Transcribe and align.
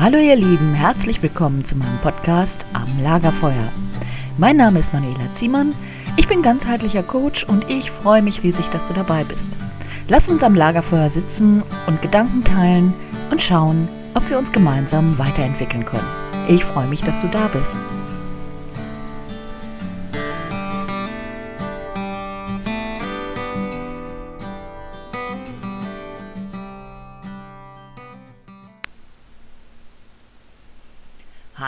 Hallo 0.00 0.16
ihr 0.16 0.34
Lieben, 0.34 0.72
herzlich 0.72 1.22
willkommen 1.22 1.62
zu 1.62 1.76
meinem 1.76 1.98
Podcast 1.98 2.64
Am 2.72 2.88
Lagerfeuer. 3.02 3.68
Mein 4.38 4.56
Name 4.56 4.78
ist 4.78 4.94
Manuela 4.94 5.30
Ziemann, 5.34 5.74
ich 6.16 6.26
bin 6.26 6.40
ganzheitlicher 6.40 7.02
Coach 7.02 7.44
und 7.44 7.68
ich 7.68 7.90
freue 7.90 8.22
mich 8.22 8.42
riesig, 8.42 8.66
dass 8.70 8.86
du 8.86 8.94
dabei 8.94 9.24
bist. 9.24 9.58
Lass 10.08 10.30
uns 10.30 10.42
am 10.42 10.54
Lagerfeuer 10.54 11.10
sitzen 11.10 11.62
und 11.86 12.00
Gedanken 12.00 12.42
teilen 12.44 12.94
und 13.30 13.42
schauen, 13.42 13.88
ob 14.14 14.26
wir 14.30 14.38
uns 14.38 14.50
gemeinsam 14.50 15.18
weiterentwickeln 15.18 15.84
können. 15.84 16.08
Ich 16.48 16.64
freue 16.64 16.88
mich, 16.88 17.02
dass 17.02 17.20
du 17.20 17.28
da 17.28 17.48
bist. 17.48 17.76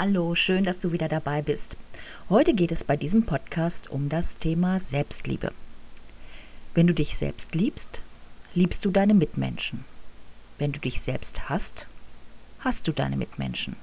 Hallo, 0.04 0.34
schön, 0.34 0.64
dass 0.64 0.80
du 0.80 0.90
wieder 0.90 1.06
dabei 1.06 1.42
bist. 1.42 1.76
Heute 2.28 2.54
geht 2.54 2.72
es 2.72 2.82
bei 2.82 2.96
diesem 2.96 3.24
Podcast 3.24 3.88
um 3.88 4.08
das 4.08 4.36
Thema 4.36 4.80
Selbstliebe. 4.80 5.52
Wenn 6.74 6.88
du 6.88 6.92
dich 6.92 7.16
selbst 7.16 7.54
liebst, 7.54 8.00
liebst 8.52 8.84
du 8.84 8.90
deine 8.90 9.14
Mitmenschen. 9.14 9.84
Wenn 10.58 10.72
du 10.72 10.80
dich 10.80 11.02
selbst 11.02 11.48
hast, 11.48 11.86
hast 12.58 12.88
du 12.88 12.92
deine 12.92 13.16
Mitmenschen. 13.16 13.76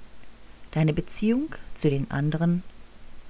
Deine 0.72 0.92
Beziehung 0.92 1.56
zu 1.74 1.90
den 1.90 2.12
anderen 2.12 2.64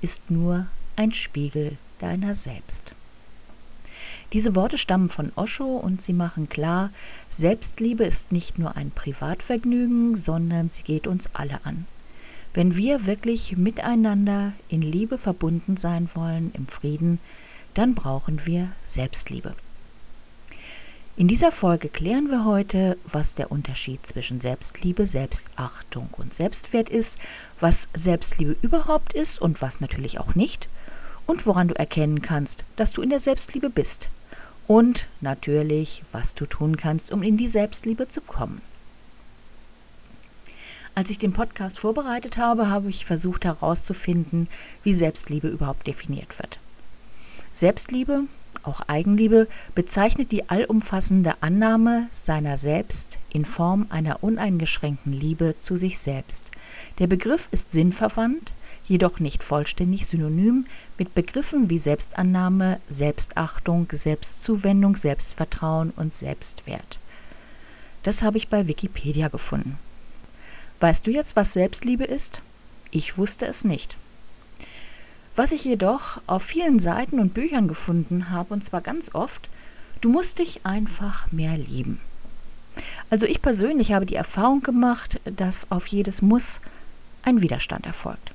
ist 0.02 0.32
nur 0.32 0.66
ein 0.96 1.14
Spiegel 1.14 1.78
deiner 2.00 2.34
selbst. 2.34 2.96
Diese 4.34 4.56
Worte 4.56 4.80
stammen 4.80 5.10
von 5.10 5.32
Osho 5.36 5.78
und 5.78 6.02
sie 6.02 6.14
machen 6.14 6.50
klar, 6.50 6.90
Selbstliebe 7.30 8.04
ist 8.04 8.32
nicht 8.32 8.58
nur 8.58 8.76
ein 8.76 8.90
Privatvergnügen, 8.90 10.16
sondern 10.16 10.72
sie 10.72 10.82
geht 10.82 11.06
uns 11.06 11.30
alle 11.36 11.64
an. 11.66 11.86
Wenn 12.54 12.76
wir 12.76 13.06
wirklich 13.06 13.58
miteinander 13.58 14.54
in 14.70 14.82
Liebe 14.82 15.18
verbunden 15.18 15.78
sein 15.78 16.10
wollen, 16.16 16.52
im 16.56 16.68
Frieden, 16.68 17.20
dann 17.76 17.94
brauchen 17.94 18.46
wir 18.46 18.70
Selbstliebe. 18.84 19.56
In 21.16 21.28
dieser 21.28 21.52
Folge 21.52 21.90
klären 21.90 22.30
wir 22.30 22.46
heute, 22.46 22.98
was 23.04 23.34
der 23.34 23.52
Unterschied 23.52 24.08
zwischen 24.08 24.40
Selbstliebe, 24.40 25.06
Selbstachtung 25.06 26.08
und 26.18 26.34
Selbstwert 26.34 26.90
ist, 26.90 27.18
was 27.60 27.90
Selbstliebe 27.94 28.56
überhaupt 28.62 29.14
ist 29.14 29.40
und 29.40 29.62
was 29.62 29.82
natürlich 29.82 30.20
auch 30.20 30.34
nicht, 30.34 30.70
und 31.26 31.46
woran 31.46 31.68
du 31.68 31.76
erkennen 31.76 32.22
kannst, 32.22 32.64
dass 32.78 32.92
du 32.92 33.02
in 33.02 33.10
der 33.10 33.20
Selbstliebe 33.20 33.70
bist. 33.70 34.10
Und 34.66 35.08
natürlich, 35.22 36.04
was 36.12 36.36
du 36.36 36.46
tun 36.46 36.78
kannst, 36.78 37.12
um 37.12 37.22
in 37.22 37.38
die 37.38 37.50
Selbstliebe 37.50 38.08
zu 38.08 38.22
kommen. 38.22 38.62
Als 41.00 41.10
ich 41.10 41.18
den 41.18 41.32
Podcast 41.32 41.80
vorbereitet 41.80 42.38
habe, 42.38 42.70
habe 42.70 42.90
ich 42.90 43.06
versucht 43.06 43.46
herauszufinden, 43.46 44.50
wie 44.84 44.94
Selbstliebe 44.94 45.48
überhaupt 45.48 45.88
definiert 45.88 46.38
wird. 46.40 46.60
Selbstliebe, 47.54 48.24
auch 48.64 48.82
Eigenliebe, 48.82 49.48
bezeichnet 49.76 50.34
die 50.34 50.50
allumfassende 50.50 51.36
Annahme 51.40 52.10
seiner 52.12 52.58
selbst 52.58 53.18
in 53.32 53.46
Form 53.46 53.86
einer 53.88 54.26
uneingeschränkten 54.26 55.14
Liebe 55.14 55.56
zu 55.58 55.78
sich 55.78 56.00
selbst. 56.00 56.52
Der 56.98 57.08
Begriff 57.08 57.48
ist 57.52 57.72
sinnverwandt, 57.72 58.52
jedoch 58.84 59.22
nicht 59.22 59.42
vollständig 59.42 60.06
synonym 60.06 60.66
mit 60.98 61.16
Begriffen 61.16 61.70
wie 61.70 61.78
Selbstannahme, 61.78 62.82
Selbstachtung, 62.90 63.88
Selbstzuwendung, 63.90 64.98
Selbstvertrauen 64.98 65.92
und 65.92 66.14
Selbstwert. 66.14 67.00
Das 68.04 68.22
habe 68.22 68.36
ich 68.36 68.50
bei 68.50 68.68
Wikipedia 68.68 69.30
gefunden. 69.30 69.80
Weißt 70.80 71.06
du 71.06 71.12
jetzt, 71.12 71.36
was 71.36 71.54
Selbstliebe 71.54 72.06
ist? 72.06 72.42
Ich 72.92 73.18
wusste 73.18 73.46
es 73.46 73.64
nicht. 73.64 73.98
Was 75.36 75.52
ich 75.52 75.64
jedoch 75.64 76.22
auf 76.28 76.44
vielen 76.44 76.80
Seiten 76.80 77.20
und 77.20 77.34
Büchern 77.34 77.68
gefunden 77.68 78.30
habe, 78.30 78.54
und 78.54 78.64
zwar 78.64 78.82
ganz 78.82 79.14
oft, 79.14 79.50
du 80.02 80.10
musst 80.10 80.40
dich 80.40 80.66
einfach 80.66 81.32
mehr 81.32 81.58
lieben. 81.58 82.00
Also 83.10 83.26
ich 83.26 83.42
persönlich 83.42 83.94
habe 83.94 84.06
die 84.06 84.16
Erfahrung 84.16 84.62
gemacht, 84.62 85.20
dass 85.26 85.70
auf 85.72 85.88
jedes 85.88 86.22
Muss 86.22 86.62
ein 87.24 87.42
Widerstand 87.42 87.86
erfolgt. 87.86 88.32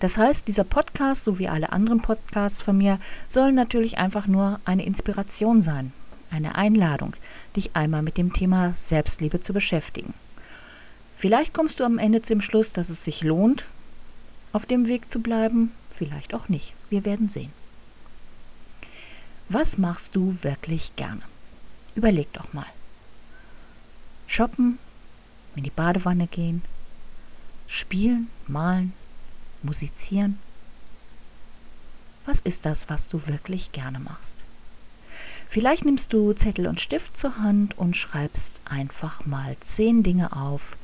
Das 0.00 0.16
heißt, 0.16 0.46
dieser 0.46 0.64
Podcast, 0.64 1.24
so 1.24 1.38
wie 1.38 1.48
alle 1.48 1.72
anderen 1.72 2.00
Podcasts 2.00 2.62
von 2.62 2.78
mir, 2.78 2.98
soll 3.26 3.52
natürlich 3.52 3.98
einfach 3.98 4.26
nur 4.26 4.60
eine 4.64 4.86
Inspiration 4.86 5.60
sein, 5.60 5.92
eine 6.30 6.54
Einladung, 6.54 7.14
dich 7.56 7.74
einmal 7.74 8.02
mit 8.02 8.16
dem 8.16 8.32
Thema 8.32 8.72
Selbstliebe 8.74 9.40
zu 9.40 9.52
beschäftigen. 9.52 10.14
Vielleicht 11.18 11.52
kommst 11.52 11.80
du 11.80 11.84
am 11.84 11.98
Ende 11.98 12.22
zum 12.22 12.40
Schluss, 12.40 12.72
dass 12.72 12.90
es 12.90 13.02
sich 13.02 13.24
lohnt, 13.24 13.64
auf 14.52 14.66
dem 14.66 14.86
Weg 14.86 15.10
zu 15.10 15.18
bleiben, 15.18 15.72
vielleicht 15.90 16.32
auch 16.32 16.48
nicht. 16.48 16.74
Wir 16.90 17.04
werden 17.04 17.28
sehen. 17.28 17.52
Was 19.48 19.78
machst 19.78 20.14
du 20.14 20.36
wirklich 20.42 20.94
gerne? 20.94 21.22
Überleg 21.96 22.32
doch 22.34 22.52
mal. 22.52 22.66
Shoppen, 24.28 24.78
in 25.56 25.64
die 25.64 25.70
Badewanne 25.70 26.28
gehen, 26.28 26.62
spielen, 27.66 28.28
malen, 28.46 28.92
musizieren. 29.64 30.38
Was 32.26 32.38
ist 32.38 32.64
das, 32.64 32.88
was 32.88 33.08
du 33.08 33.26
wirklich 33.26 33.72
gerne 33.72 33.98
machst? 33.98 34.44
Vielleicht 35.48 35.84
nimmst 35.84 36.12
du 36.12 36.32
Zettel 36.32 36.68
und 36.68 36.80
Stift 36.80 37.16
zur 37.16 37.38
Hand 37.38 37.76
und 37.76 37.96
schreibst 37.96 38.60
einfach 38.66 39.26
mal 39.26 39.56
zehn 39.60 40.04
Dinge 40.04 40.36
auf, 40.36 40.76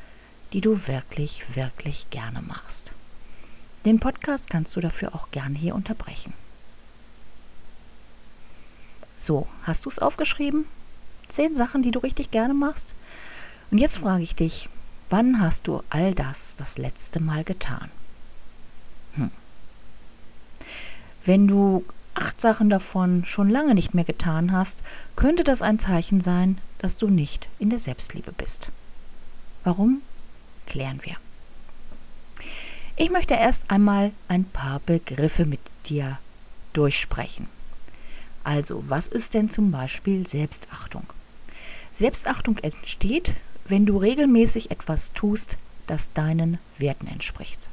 die 0.55 0.61
du 0.61 0.87
wirklich, 0.87 1.57
wirklich 1.57 2.09
gerne 2.11 2.41
machst. 2.41 2.93
Den 3.85 3.99
Podcast 3.99 4.49
kannst 4.49 4.75
du 4.77 4.81
dafür 4.81 5.13
auch 5.13 5.33
gerne 5.33 5.59
hier 5.59 5.75
unterbrechen. 5.75 6.33
So, 9.17 9.49
hast 9.65 9.85
du 9.85 9.91
es 9.91 9.99
aufgeschrieben? 9.99 10.67
Zehn 11.27 11.57
Sachen, 11.57 11.83
die 11.83 11.91
du 11.91 11.99
richtig 11.99 12.31
gerne 12.31 12.55
machst? 12.55 12.95
Und 13.73 13.79
jetzt 13.79 13.99
frage 13.99 14.23
ich 14.23 14.37
dich, 14.37 14.69
wann 15.11 15.41
hast 15.41 15.67
du 15.67 15.83
all 15.91 16.15
das 16.15 16.55
das 16.55 16.79
letzte 16.79 17.19
Mal 17.19 17.43
getan? 17.43 17.91
Hm. 19.17 19.33
Wenn 21.25 21.49
du 21.49 21.85
acht 22.15 22.41
Sachen 22.41 22.71
davon 22.71 23.25
schon 23.25 23.51
lange 23.51 23.75
nicht 23.75 23.93
mehr 23.93 24.05
getan 24.05 24.53
hast, 24.53 24.85
könnte 25.17 25.43
das 25.43 25.63
ein 25.63 25.81
Zeichen 25.81 26.21
sein, 26.21 26.59
dass 26.79 26.97
du 26.97 27.09
nicht 27.09 27.49
in 27.59 27.71
der 27.71 27.81
Selbstliebe 27.81 28.31
bist. 28.31 28.69
Warum? 29.65 30.01
Klären 30.67 31.01
wir. 31.03 31.17
Ich 32.97 33.11
möchte 33.11 33.35
erst 33.35 33.71
einmal 33.71 34.13
ein 34.29 34.45
paar 34.45 34.81
Begriffe 34.81 35.47
mit 35.47 35.61
dir 35.87 36.19
durchsprechen. 36.73 37.49
Also, 38.45 38.85
was 38.89 39.07
ist 39.07 39.35
denn 39.35 39.49
zum 39.51 39.71
Beispiel 39.71 40.27
Selbstachtung? 40.27 41.05
Selbstachtung 41.93 42.59
entsteht, 42.59 43.35
wenn 43.67 43.87
du 43.87 43.97
regelmäßig 43.97 44.71
etwas 44.71 45.13
tust, 45.13 45.59
das 45.87 46.13
deinen 46.13 46.59
Werten 46.79 47.07
entspricht. 47.07 47.69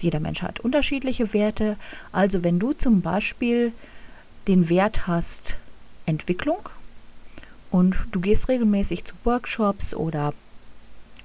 Jeder 0.00 0.20
Mensch 0.20 0.42
hat 0.42 0.60
unterschiedliche 0.60 1.32
Werte. 1.32 1.76
Also 2.12 2.44
wenn 2.44 2.58
du 2.58 2.72
zum 2.72 3.00
Beispiel 3.00 3.72
den 4.48 4.68
Wert 4.68 5.06
hast 5.06 5.56
Entwicklung 6.04 6.68
und 7.70 7.96
du 8.12 8.20
gehst 8.20 8.48
regelmäßig 8.48 9.04
zu 9.04 9.14
Workshops 9.24 9.94
oder 9.94 10.34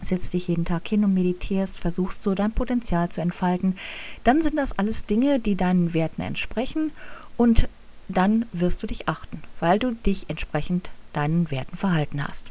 setzt 0.01 0.33
dich 0.33 0.47
jeden 0.47 0.65
Tag 0.65 0.87
hin 0.87 1.03
und 1.03 1.13
meditierst, 1.13 1.79
versuchst 1.79 2.21
so 2.21 2.35
dein 2.35 2.51
Potenzial 2.51 3.09
zu 3.09 3.21
entfalten, 3.21 3.75
dann 4.23 4.41
sind 4.41 4.57
das 4.57 4.77
alles 4.77 5.05
Dinge, 5.05 5.39
die 5.39 5.55
deinen 5.55 5.93
Werten 5.93 6.21
entsprechen 6.21 6.91
und 7.37 7.67
dann 8.07 8.45
wirst 8.53 8.81
du 8.81 8.87
dich 8.87 9.07
achten, 9.07 9.41
weil 9.59 9.79
du 9.79 9.91
dich 9.91 10.29
entsprechend 10.29 10.89
deinen 11.13 11.51
Werten 11.51 11.75
verhalten 11.75 12.25
hast. 12.25 12.45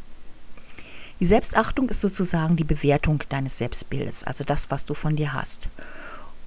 Die 1.21 1.27
Selbstachtung 1.27 1.89
ist 1.89 2.01
sozusagen 2.01 2.57
die 2.57 2.65
Bewertung 2.65 3.25
deines 3.29 3.59
Selbstbildes, 3.59 4.23
also 4.23 4.45
das, 4.45 4.71
was 4.71 4.87
du 4.87 4.95
von 4.95 5.17
dir 5.17 5.33
hast. 5.33 5.69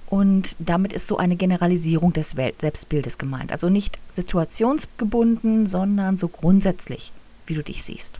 Und 0.06 0.56
damit 0.58 0.92
ist 0.92 1.06
so 1.06 1.18
eine 1.18 1.36
Generalisierung 1.36 2.12
des 2.12 2.30
Selbstbildes 2.30 3.16
gemeint. 3.16 3.50
Also 3.50 3.68
nicht 3.68 3.98
situationsgebunden, 4.10 5.66
sondern 5.66 6.16
so 6.16 6.28
grundsätzlich, 6.28 7.12
wie 7.46 7.54
du 7.54 7.62
dich 7.62 7.82
siehst. 7.82 8.18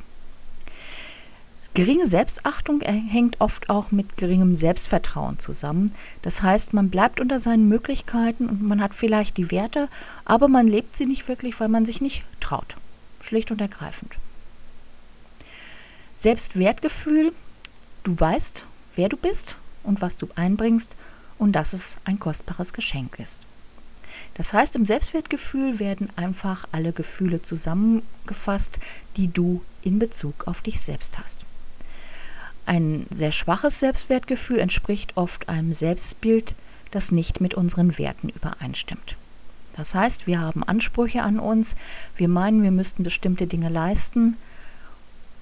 Geringe 1.75 2.07
Selbstachtung 2.07 2.83
hängt 2.83 3.41
oft 3.41 3.71
auch 3.71 3.93
mit 3.93 4.19
geringem 4.19 4.55
Selbstvertrauen 4.55 5.39
zusammen. 5.39 5.91
Das 6.21 6.43
heißt, 6.43 6.75
man 6.75 6.91
bleibt 6.91 7.19
unter 7.19 7.41
seinen 7.41 7.67
Möglichkeiten 7.67 8.47
und 8.47 8.63
man 8.63 8.83
hat 8.83 8.95
vielleicht 8.95 9.39
die 9.39 9.51
Werte, 9.51 9.89
aber 10.27 10.49
man 10.49 10.69
lebt 10.69 10.97
sie 10.97 11.07
nicht 11.07 11.29
wirklich, 11.29 11.59
weil 11.61 11.69
man 11.69 11.87
sich 11.87 12.03
nicht 12.03 12.25
traut. 12.41 12.77
Schlicht 13.23 13.51
und 13.51 13.61
ergreifend. 13.63 14.17
Selbstwertgefühl, 16.19 17.33
du 18.05 18.21
weißt, 18.21 18.65
wer 18.95 19.09
du 19.09 19.17
bist 19.17 19.57
und 19.83 20.03
was 20.03 20.19
du 20.19 20.29
einbringst 20.35 20.95
und 21.39 21.53
dass 21.53 21.73
es 21.73 21.97
ein 22.05 22.19
kostbares 22.19 22.75
Geschenk 22.75 23.19
ist. 23.19 23.47
Das 24.35 24.53
heißt, 24.53 24.77
im 24.77 24.85
Selbstwertgefühl 24.85 25.79
werden 25.79 26.11
einfach 26.17 26.69
alle 26.71 26.93
Gefühle 26.93 27.41
zusammengefasst, 27.41 28.79
die 29.17 29.29
du 29.29 29.63
in 29.81 29.99
Bezug 29.99 30.47
auf 30.47 30.61
dich 30.61 30.83
selbst 30.83 31.19
hast. 31.19 31.47
Ein 32.67 33.07
sehr 33.11 33.33
schwaches 33.33 33.81
Selbstwertgefühl 33.81 34.59
entspricht 34.59 35.17
oft 35.17 35.49
einem 35.49 35.73
Selbstbild, 35.73 36.55
das 36.91 37.11
nicht 37.11 37.41
mit 37.41 37.55
unseren 37.55 37.99
Werten 37.99 38.29
übereinstimmt. 38.29 39.17
Das 39.75 39.95
heißt, 39.95 40.27
wir 40.27 40.41
haben 40.41 40.63
Ansprüche 40.63 41.23
an 41.23 41.39
uns, 41.39 41.77
wir 42.17 42.29
meinen, 42.29 42.63
wir 42.63 42.71
müssten 42.71 43.03
bestimmte 43.03 43.47
Dinge 43.47 43.69
leisten, 43.69 44.37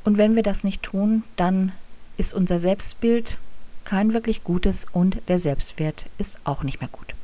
und 0.05 0.19
wenn 0.19 0.35
wir 0.35 0.43
das 0.43 0.65
nicht 0.65 0.83
tun, 0.83 1.25
dann 1.37 1.73
ist 2.17 2.33
unser 2.33 2.59
Selbstbild 2.59 3.39
kein 3.85 4.15
wirklich 4.15 4.45
gutes 4.45 4.87
und 4.93 5.19
der 5.29 5.39
Selbstwert 5.39 6.07
ist 6.19 6.39
auch 6.45 6.63
nicht 6.63 6.81
mehr 6.81 6.91
gut. 6.91 7.15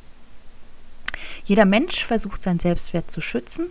Jeder 1.44 1.64
Mensch 1.64 2.04
versucht 2.04 2.42
seinen 2.42 2.60
Selbstwert 2.60 3.10
zu 3.10 3.20
schützen 3.20 3.66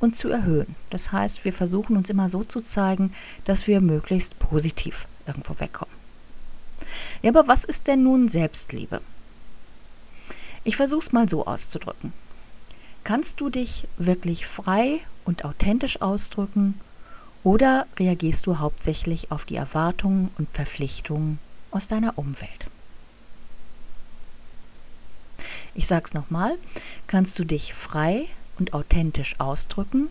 und 0.00 0.16
zu 0.16 0.28
erhöhen. 0.28 0.74
Das 0.90 1.12
heißt, 1.12 1.44
wir 1.44 1.52
versuchen 1.52 1.96
uns 1.96 2.10
immer 2.10 2.28
so 2.28 2.44
zu 2.44 2.60
zeigen, 2.60 3.14
dass 3.44 3.66
wir 3.66 3.80
möglichst 3.80 4.38
positiv 4.38 5.06
irgendwo 5.26 5.58
wegkommen. 5.58 5.94
Ja, 7.22 7.30
aber 7.30 7.48
was 7.48 7.64
ist 7.64 7.86
denn 7.86 8.02
nun 8.02 8.28
Selbstliebe? 8.28 9.00
Ich 10.64 10.76
versuche 10.76 11.02
es 11.02 11.12
mal 11.12 11.28
so 11.28 11.46
auszudrücken. 11.46 12.12
Kannst 13.04 13.40
du 13.40 13.50
dich 13.50 13.88
wirklich 13.96 14.46
frei 14.46 15.00
und 15.24 15.44
authentisch 15.44 16.00
ausdrücken 16.00 16.80
oder 17.42 17.86
reagierst 17.98 18.46
du 18.46 18.58
hauptsächlich 18.58 19.32
auf 19.32 19.44
die 19.44 19.56
Erwartungen 19.56 20.30
und 20.38 20.50
Verpflichtungen 20.50 21.38
aus 21.72 21.88
deiner 21.88 22.16
Umwelt? 22.16 22.68
Ich 25.74 25.86
sag's 25.86 26.14
nochmal, 26.14 26.58
kannst 27.06 27.38
du 27.38 27.44
dich 27.44 27.74
frei 27.74 28.26
und 28.58 28.74
authentisch 28.74 29.34
ausdrücken 29.40 30.08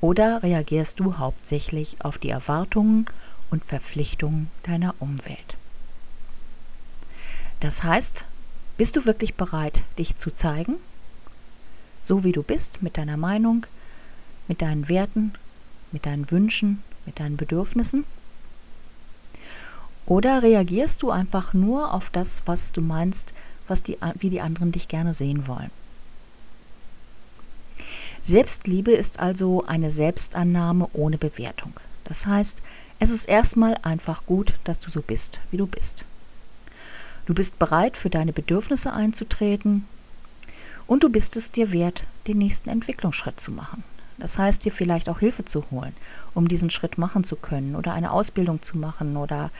oder 0.00 0.42
reagierst 0.42 1.00
du 1.00 1.18
hauptsächlich 1.18 1.96
auf 2.04 2.18
die 2.18 2.30
Erwartungen 2.30 3.06
und 3.50 3.64
Verpflichtungen 3.64 4.50
deiner 4.62 4.94
Umwelt? 4.98 5.56
Das 7.60 7.82
heißt, 7.82 8.24
bist 8.76 8.96
du 8.96 9.04
wirklich 9.04 9.34
bereit, 9.34 9.82
dich 9.98 10.16
zu 10.16 10.30
zeigen, 10.30 10.76
so 12.00 12.24
wie 12.24 12.32
du 12.32 12.42
bist, 12.42 12.82
mit 12.82 12.96
deiner 12.96 13.16
Meinung, 13.16 13.66
mit 14.46 14.62
deinen 14.62 14.88
Werten, 14.88 15.32
mit 15.92 16.06
deinen 16.06 16.30
Wünschen, 16.30 16.82
mit 17.04 17.18
deinen 17.18 17.36
Bedürfnissen? 17.36 18.04
Oder 20.06 20.42
reagierst 20.42 21.02
du 21.02 21.10
einfach 21.10 21.52
nur 21.52 21.92
auf 21.92 22.08
das, 22.08 22.42
was 22.46 22.72
du 22.72 22.80
meinst, 22.80 23.34
was 23.66 23.82
die, 23.82 23.98
wie 24.18 24.30
die 24.30 24.40
anderen 24.40 24.72
dich 24.72 24.88
gerne 24.88 25.12
sehen 25.12 25.46
wollen? 25.46 25.70
Selbstliebe 28.22 28.92
ist 28.92 29.18
also 29.18 29.64
eine 29.66 29.90
Selbstannahme 29.90 30.88
ohne 30.92 31.18
Bewertung. 31.18 31.74
Das 32.04 32.26
heißt, 32.26 32.62
es 32.98 33.10
ist 33.10 33.26
erstmal 33.26 33.76
einfach 33.82 34.26
gut, 34.26 34.54
dass 34.64 34.80
du 34.80 34.90
so 34.90 35.02
bist, 35.02 35.38
wie 35.50 35.56
du 35.56 35.66
bist. 35.66 36.04
Du 37.26 37.34
bist 37.34 37.58
bereit, 37.58 37.96
für 37.96 38.10
deine 38.10 38.32
Bedürfnisse 38.32 38.92
einzutreten 38.92 39.84
und 40.86 41.04
du 41.04 41.10
bist 41.10 41.36
es 41.36 41.52
dir 41.52 41.72
wert, 41.72 42.04
den 42.26 42.38
nächsten 42.38 42.70
Entwicklungsschritt 42.70 43.38
zu 43.38 43.52
machen. 43.52 43.84
Das 44.16 44.36
heißt, 44.36 44.64
dir 44.64 44.72
vielleicht 44.72 45.08
auch 45.08 45.20
Hilfe 45.20 45.44
zu 45.44 45.64
holen, 45.70 45.94
um 46.34 46.48
diesen 46.48 46.70
Schritt 46.70 46.98
machen 46.98 47.22
zu 47.22 47.36
können 47.36 47.76
oder 47.76 47.92
eine 47.92 48.10
Ausbildung 48.10 48.62
zu 48.62 48.76
machen 48.76 49.16
oder 49.16 49.50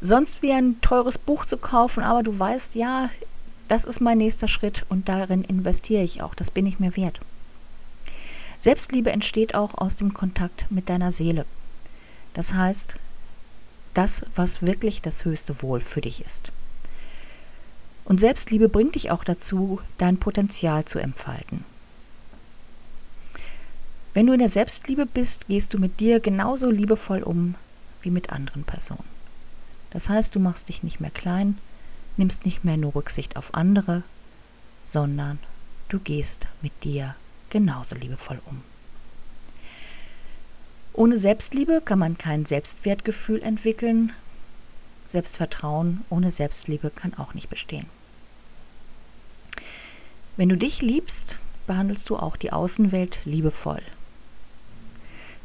sonst 0.00 0.42
wie 0.42 0.52
ein 0.52 0.80
teures 0.80 1.18
Buch 1.18 1.44
zu 1.44 1.56
kaufen, 1.56 2.02
aber 2.02 2.22
du 2.22 2.38
weißt, 2.38 2.74
ja, 2.76 3.10
das 3.66 3.84
ist 3.84 4.00
mein 4.00 4.18
nächster 4.18 4.48
Schritt 4.48 4.84
und 4.88 5.08
darin 5.08 5.42
investiere 5.42 6.02
ich 6.02 6.22
auch, 6.22 6.34
das 6.34 6.50
bin 6.50 6.66
ich 6.66 6.78
mir 6.78 6.96
wert. 6.96 7.20
Selbstliebe 8.58 9.10
entsteht 9.10 9.54
auch 9.54 9.74
aus 9.74 9.96
dem 9.96 10.12
Kontakt 10.14 10.66
mit 10.70 10.88
deiner 10.88 11.12
Seele. 11.12 11.46
Das 12.34 12.54
heißt, 12.54 12.96
das, 13.94 14.24
was 14.36 14.62
wirklich 14.62 15.02
das 15.02 15.24
höchste 15.24 15.62
Wohl 15.62 15.80
für 15.80 16.00
dich 16.00 16.24
ist. 16.24 16.52
Und 18.04 18.20
Selbstliebe 18.20 18.68
bringt 18.68 18.94
dich 18.94 19.10
auch 19.10 19.24
dazu, 19.24 19.80
dein 19.98 20.16
Potenzial 20.16 20.84
zu 20.84 20.98
entfalten. 20.98 21.64
Wenn 24.14 24.26
du 24.26 24.32
in 24.32 24.40
der 24.40 24.48
Selbstliebe 24.48 25.06
bist, 25.06 25.46
gehst 25.46 25.72
du 25.72 25.78
mit 25.78 26.00
dir 26.00 26.18
genauso 26.18 26.70
liebevoll 26.70 27.22
um 27.22 27.54
wie 28.02 28.10
mit 28.10 28.30
anderen 28.30 28.64
Personen. 28.64 29.04
Das 29.90 30.08
heißt, 30.08 30.34
du 30.34 30.40
machst 30.40 30.68
dich 30.68 30.82
nicht 30.82 31.00
mehr 31.00 31.10
klein, 31.10 31.58
nimmst 32.16 32.44
nicht 32.44 32.64
mehr 32.64 32.76
nur 32.76 32.94
Rücksicht 32.94 33.36
auf 33.36 33.54
andere, 33.54 34.02
sondern 34.84 35.38
du 35.88 35.98
gehst 35.98 36.48
mit 36.62 36.72
dir 36.82 37.14
genauso 37.50 37.94
liebevoll 37.94 38.40
um. 38.46 38.62
Ohne 41.00 41.16
Selbstliebe 41.16 41.80
kann 41.82 41.98
man 41.98 42.18
kein 42.18 42.44
Selbstwertgefühl 42.44 43.40
entwickeln. 43.40 44.12
Selbstvertrauen 45.06 46.04
ohne 46.10 46.30
Selbstliebe 46.30 46.90
kann 46.90 47.14
auch 47.14 47.32
nicht 47.32 47.48
bestehen. 47.48 47.86
Wenn 50.36 50.50
du 50.50 50.58
dich 50.58 50.82
liebst, 50.82 51.38
behandelst 51.66 52.10
du 52.10 52.18
auch 52.18 52.36
die 52.36 52.52
Außenwelt 52.52 53.18
liebevoll. 53.24 53.80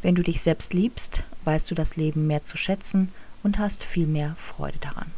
Wenn 0.02 0.16
du 0.16 0.24
dich 0.24 0.42
selbst 0.42 0.74
liebst, 0.74 1.24
weißt 1.46 1.72
du 1.72 1.75
das 1.75 1.96
Leben 1.96 2.28
mehr 2.28 2.44
zu 2.44 2.57
schätzen 2.57 3.13
und 3.42 3.57
hast 3.57 3.86
viel 3.86 4.07
mehr 4.07 4.36
Freude 4.38 4.80
daran. 4.80 5.10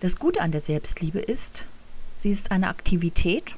Das 0.00 0.16
Gute 0.16 0.42
an 0.42 0.52
der 0.52 0.60
Selbstliebe 0.60 1.20
ist, 1.20 1.64
sie 2.18 2.30
ist 2.30 2.50
eine 2.50 2.68
Aktivität 2.68 3.56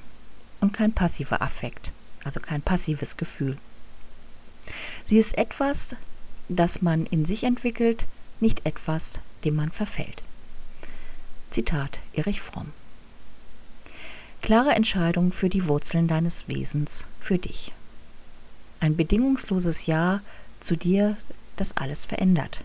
und 0.61 0.73
kein 0.73 0.93
passiver 0.93 1.43
Affekt, 1.43 1.91
also 2.25 2.41
kein 2.41 2.63
passives 2.63 3.17
Gefühl. 3.17 3.57
Sie 5.05 5.19
ist 5.19 5.37
etwas, 5.37 5.95
das 6.49 6.83
man 6.83 7.07
in 7.07 7.25
sich 7.25 7.45
entwickelt, 7.45 8.07
nicht 8.41 8.65
etwas, 8.67 9.21
dem 9.45 9.57
man 9.57 9.71
verfällt. 9.71 10.23
Zitat 11.51 12.01
Erich 12.13 12.41
Fromm. 12.41 12.73
Klare 14.43 14.73
Entscheidung 14.73 15.33
für 15.33 15.49
die 15.49 15.69
Wurzeln 15.69 16.09
deines 16.09 16.49
Wesens, 16.49 17.05
für 17.21 17.39
dich 17.39 17.73
ein 18.85 18.97
bedingungsloses 18.97 19.87
Ja 19.87 20.21
zu 20.61 20.77
dir, 20.77 21.17
das 21.57 21.77
alles 21.77 22.05
verändert. 22.05 22.61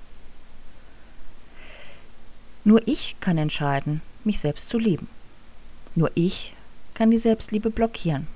Nur 2.66 2.86
ich 2.88 3.16
kann 3.22 3.38
entscheiden, 3.38 4.02
mich 4.26 4.40
selbst 4.40 4.68
zu 4.68 4.78
lieben. 4.78 5.08
Nur 5.96 6.12
ich 6.16 6.56
kann 6.94 7.10
die 7.10 7.18
Selbstliebe 7.18 7.70
blockieren. 7.70 8.28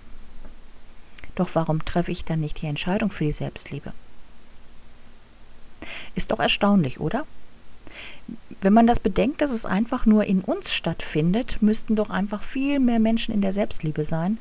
Doch 1.35 1.49
warum 1.53 1.83
treffe 1.83 2.11
ich 2.11 2.25
dann 2.25 2.39
nicht 2.39 2.61
die 2.61 2.67
Entscheidung 2.67 3.11
für 3.11 3.25
die 3.25 3.31
Selbstliebe? 3.31 3.93
Ist 6.15 6.31
doch 6.31 6.39
erstaunlich, 6.39 6.99
oder? 6.99 7.25
Wenn 8.61 8.73
man 8.73 8.87
das 8.87 8.99
bedenkt, 8.99 9.41
dass 9.41 9.51
es 9.51 9.65
einfach 9.65 10.05
nur 10.05 10.23
in 10.25 10.41
uns 10.41 10.73
stattfindet, 10.73 11.61
müssten 11.61 11.95
doch 11.95 12.09
einfach 12.09 12.41
viel 12.41 12.79
mehr 12.79 12.99
Menschen 12.99 13.33
in 13.33 13.41
der 13.41 13.53
Selbstliebe 13.53 14.03
sein 14.03 14.37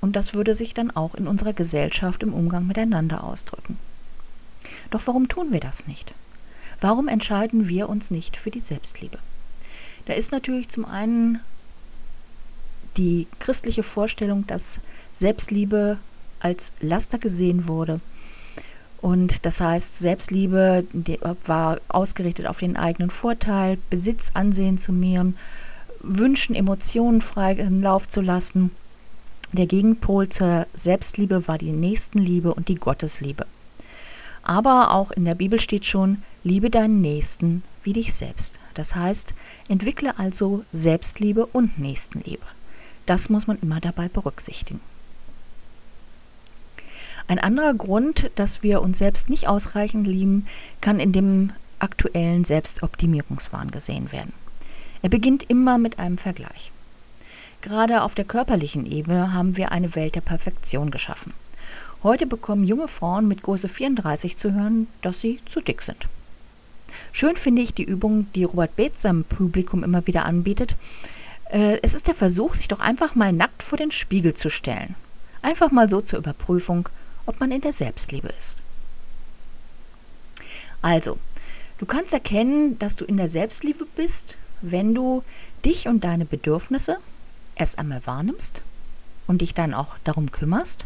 und 0.00 0.16
das 0.16 0.34
würde 0.34 0.54
sich 0.54 0.72
dann 0.74 0.90
auch 0.90 1.14
in 1.14 1.26
unserer 1.26 1.52
Gesellschaft 1.52 2.22
im 2.22 2.32
Umgang 2.32 2.66
miteinander 2.66 3.22
ausdrücken. 3.22 3.78
Doch 4.90 5.02
warum 5.06 5.28
tun 5.28 5.52
wir 5.52 5.60
das 5.60 5.86
nicht? 5.86 6.14
Warum 6.80 7.08
entscheiden 7.08 7.68
wir 7.68 7.88
uns 7.88 8.10
nicht 8.10 8.36
für 8.36 8.50
die 8.50 8.60
Selbstliebe? 8.60 9.18
Da 10.06 10.14
ist 10.14 10.32
natürlich 10.32 10.70
zum 10.70 10.86
einen 10.86 11.40
die 12.96 13.26
christliche 13.38 13.82
Vorstellung, 13.82 14.46
dass 14.46 14.80
Selbstliebe 15.18 15.98
als 16.40 16.72
Laster 16.80 17.18
gesehen 17.18 17.68
wurde. 17.68 18.00
Und 19.00 19.46
das 19.46 19.60
heißt, 19.60 19.96
Selbstliebe 19.96 20.84
war 21.46 21.80
ausgerichtet 21.88 22.46
auf 22.46 22.58
den 22.58 22.76
eigenen 22.76 23.10
Vorteil, 23.10 23.78
Besitz, 23.88 24.32
Ansehen 24.34 24.76
zu 24.76 24.92
mehren, 24.92 25.36
Wünschen, 26.02 26.54
Emotionen 26.54 27.20
freien 27.20 27.82
Lauf 27.82 28.08
zu 28.08 28.20
lassen 28.20 28.70
der 29.52 29.66
Gegenpol 29.66 30.28
zur 30.28 30.66
Selbstliebe 30.74 31.48
war 31.48 31.58
die 31.58 31.72
Nächstenliebe 31.72 32.54
und 32.54 32.68
die 32.68 32.76
Gottesliebe. 32.76 33.46
Aber 34.44 34.94
auch 34.94 35.10
in 35.10 35.24
der 35.24 35.34
Bibel 35.34 35.58
steht 35.58 35.84
schon, 35.84 36.22
liebe 36.44 36.70
deinen 36.70 37.00
Nächsten 37.00 37.64
wie 37.82 37.92
dich 37.92 38.14
selbst. 38.14 38.60
Das 38.74 38.94
heißt, 38.94 39.34
entwickle 39.68 40.18
also 40.18 40.64
Selbstliebe 40.72 41.46
und 41.46 41.80
Nächstenliebe. 41.80 42.44
Das 43.06 43.28
muss 43.28 43.48
man 43.48 43.58
immer 43.58 43.80
dabei 43.80 44.08
berücksichtigen. 44.08 44.80
Ein 47.30 47.38
anderer 47.38 47.74
Grund, 47.74 48.28
dass 48.34 48.64
wir 48.64 48.82
uns 48.82 48.98
selbst 48.98 49.30
nicht 49.30 49.46
ausreichend 49.46 50.04
lieben, 50.04 50.46
kann 50.80 50.98
in 50.98 51.12
dem 51.12 51.52
aktuellen 51.78 52.44
Selbstoptimierungswahn 52.44 53.70
gesehen 53.70 54.10
werden. 54.10 54.32
Er 55.00 55.10
beginnt 55.10 55.44
immer 55.44 55.78
mit 55.78 56.00
einem 56.00 56.18
Vergleich. 56.18 56.72
Gerade 57.62 58.02
auf 58.02 58.16
der 58.16 58.24
körperlichen 58.24 58.84
Ebene 58.84 59.32
haben 59.32 59.56
wir 59.56 59.70
eine 59.70 59.94
Welt 59.94 60.16
der 60.16 60.22
Perfektion 60.22 60.90
geschaffen. 60.90 61.32
Heute 62.02 62.26
bekommen 62.26 62.64
junge 62.64 62.88
Frauen 62.88 63.28
mit 63.28 63.42
Größe 63.42 63.68
34 63.68 64.36
zu 64.36 64.52
hören, 64.52 64.88
dass 65.00 65.20
sie 65.20 65.38
zu 65.48 65.60
dick 65.60 65.82
sind. 65.82 66.08
Schön 67.12 67.36
finde 67.36 67.62
ich 67.62 67.72
die 67.72 67.84
Übung, 67.84 68.26
die 68.34 68.42
Robert 68.42 68.74
Bates 68.74 69.02
seinem 69.02 69.22
Publikum 69.22 69.84
immer 69.84 70.04
wieder 70.08 70.24
anbietet. 70.24 70.74
Äh, 71.52 71.78
es 71.82 71.94
ist 71.94 72.08
der 72.08 72.16
Versuch, 72.16 72.54
sich 72.54 72.66
doch 72.66 72.80
einfach 72.80 73.14
mal 73.14 73.32
nackt 73.32 73.62
vor 73.62 73.78
den 73.78 73.92
Spiegel 73.92 74.34
zu 74.34 74.50
stellen. 74.50 74.96
Einfach 75.42 75.70
mal 75.70 75.88
so 75.88 76.00
zur 76.00 76.18
Überprüfung, 76.18 76.88
ob 77.30 77.40
man 77.40 77.50
in 77.50 77.62
der 77.62 77.72
Selbstliebe 77.72 78.28
ist. 78.28 78.58
Also, 80.82 81.18
Du 81.80 81.86
kannst 81.86 82.12
erkennen, 82.12 82.78
dass 82.78 82.94
du 82.94 83.06
in 83.06 83.16
der 83.16 83.30
Selbstliebe 83.30 83.86
bist, 83.96 84.36
wenn 84.60 84.94
du 84.94 85.24
dich 85.64 85.88
und 85.88 86.04
deine 86.04 86.26
Bedürfnisse 86.26 86.98
erst 87.54 87.78
einmal 87.78 88.02
wahrnimmst 88.04 88.60
und 89.26 89.40
dich 89.40 89.54
dann 89.54 89.72
auch 89.72 89.96
darum 90.04 90.30
kümmerst, 90.30 90.84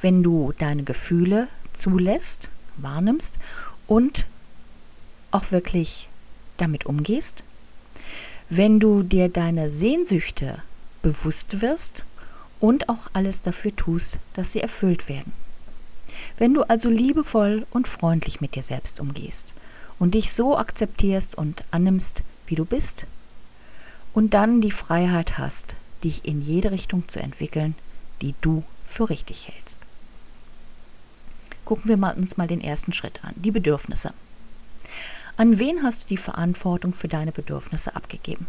wenn 0.00 0.22
du 0.22 0.54
deine 0.58 0.84
Gefühle 0.84 1.48
zulässt, 1.72 2.50
wahrnimmst 2.76 3.40
und 3.88 4.26
auch 5.32 5.50
wirklich 5.50 6.08
damit 6.56 6.86
umgehst, 6.86 7.42
wenn 8.48 8.78
du 8.78 9.02
dir 9.02 9.28
deine 9.28 9.70
Sehnsüchte 9.70 10.62
bewusst 11.02 11.60
wirst 11.62 12.04
und 12.60 12.88
auch 12.88 13.10
alles 13.12 13.42
dafür 13.42 13.74
tust, 13.74 14.18
dass 14.34 14.52
sie 14.52 14.60
erfüllt 14.60 15.08
werden. 15.08 15.32
Wenn 16.36 16.54
du 16.54 16.62
also 16.62 16.88
liebevoll 16.88 17.66
und 17.70 17.88
freundlich 17.88 18.40
mit 18.40 18.54
dir 18.54 18.62
selbst 18.62 19.00
umgehst 19.00 19.54
und 19.98 20.14
dich 20.14 20.32
so 20.32 20.56
akzeptierst 20.56 21.36
und 21.36 21.64
annimmst, 21.70 22.22
wie 22.46 22.54
du 22.54 22.64
bist, 22.64 23.06
und 24.14 24.34
dann 24.34 24.60
die 24.60 24.70
Freiheit 24.72 25.38
hast, 25.38 25.76
dich 26.02 26.24
in 26.24 26.40
jede 26.40 26.70
Richtung 26.70 27.06
zu 27.08 27.20
entwickeln, 27.20 27.74
die 28.22 28.34
du 28.40 28.64
für 28.86 29.10
richtig 29.10 29.48
hältst. 29.48 29.78
Gucken 31.64 31.88
wir 31.88 31.96
mal, 31.96 32.16
uns 32.16 32.36
mal 32.36 32.48
den 32.48 32.60
ersten 32.60 32.92
Schritt 32.92 33.22
an, 33.24 33.34
die 33.36 33.50
Bedürfnisse. 33.50 34.12
An 35.36 35.58
wen 35.58 35.82
hast 35.82 36.04
du 36.04 36.08
die 36.08 36.16
Verantwortung 36.16 36.94
für 36.94 37.08
deine 37.08 37.30
Bedürfnisse 37.30 37.94
abgegeben? 37.94 38.46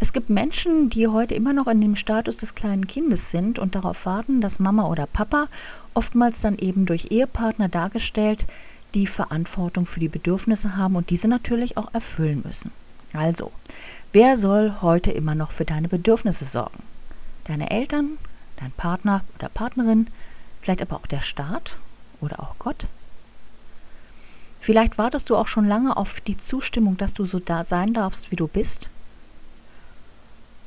Es 0.00 0.12
gibt 0.12 0.28
Menschen, 0.28 0.90
die 0.90 1.08
heute 1.08 1.34
immer 1.34 1.52
noch 1.52 1.66
in 1.66 1.80
dem 1.80 1.96
Status 1.96 2.36
des 2.36 2.54
kleinen 2.54 2.86
Kindes 2.86 3.30
sind 3.30 3.58
und 3.58 3.74
darauf 3.74 4.06
warten, 4.06 4.40
dass 4.40 4.58
Mama 4.58 4.86
oder 4.86 5.06
Papa, 5.06 5.48
oftmals 5.94 6.40
dann 6.40 6.58
eben 6.58 6.86
durch 6.86 7.10
Ehepartner 7.10 7.68
dargestellt, 7.68 8.46
die 8.94 9.06
Verantwortung 9.06 9.86
für 9.86 10.00
die 10.00 10.08
Bedürfnisse 10.08 10.76
haben 10.76 10.96
und 10.96 11.10
diese 11.10 11.28
natürlich 11.28 11.76
auch 11.76 11.92
erfüllen 11.94 12.42
müssen. 12.44 12.70
Also, 13.12 13.52
wer 14.12 14.36
soll 14.36 14.74
heute 14.82 15.10
immer 15.10 15.34
noch 15.34 15.52
für 15.52 15.64
deine 15.64 15.88
Bedürfnisse 15.88 16.44
sorgen? 16.44 16.82
Deine 17.44 17.70
Eltern, 17.70 18.18
dein 18.56 18.72
Partner 18.72 19.22
oder 19.36 19.48
Partnerin, 19.48 20.08
vielleicht 20.60 20.82
aber 20.82 20.96
auch 20.96 21.06
der 21.06 21.20
Staat 21.20 21.76
oder 22.20 22.40
auch 22.40 22.56
Gott? 22.58 22.86
Vielleicht 24.60 24.96
wartest 24.96 25.28
du 25.28 25.36
auch 25.36 25.46
schon 25.46 25.68
lange 25.68 25.96
auf 25.96 26.20
die 26.22 26.38
Zustimmung, 26.38 26.96
dass 26.96 27.12
du 27.12 27.26
so 27.26 27.38
da 27.38 27.64
sein 27.64 27.92
darfst, 27.92 28.30
wie 28.30 28.36
du 28.36 28.48
bist. 28.48 28.88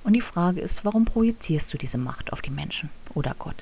Und 0.07 0.13
die 0.13 0.21
Frage 0.21 0.61
ist, 0.61 0.85
warum 0.85 1.03
projizierst 1.03 1.73
du 1.73 1.77
diese 1.77 1.97
Macht 1.97 2.31
auf 2.31 2.41
die 2.41 2.49
Menschen 2.49 2.89
oder 3.13 3.35
Gott? 3.37 3.61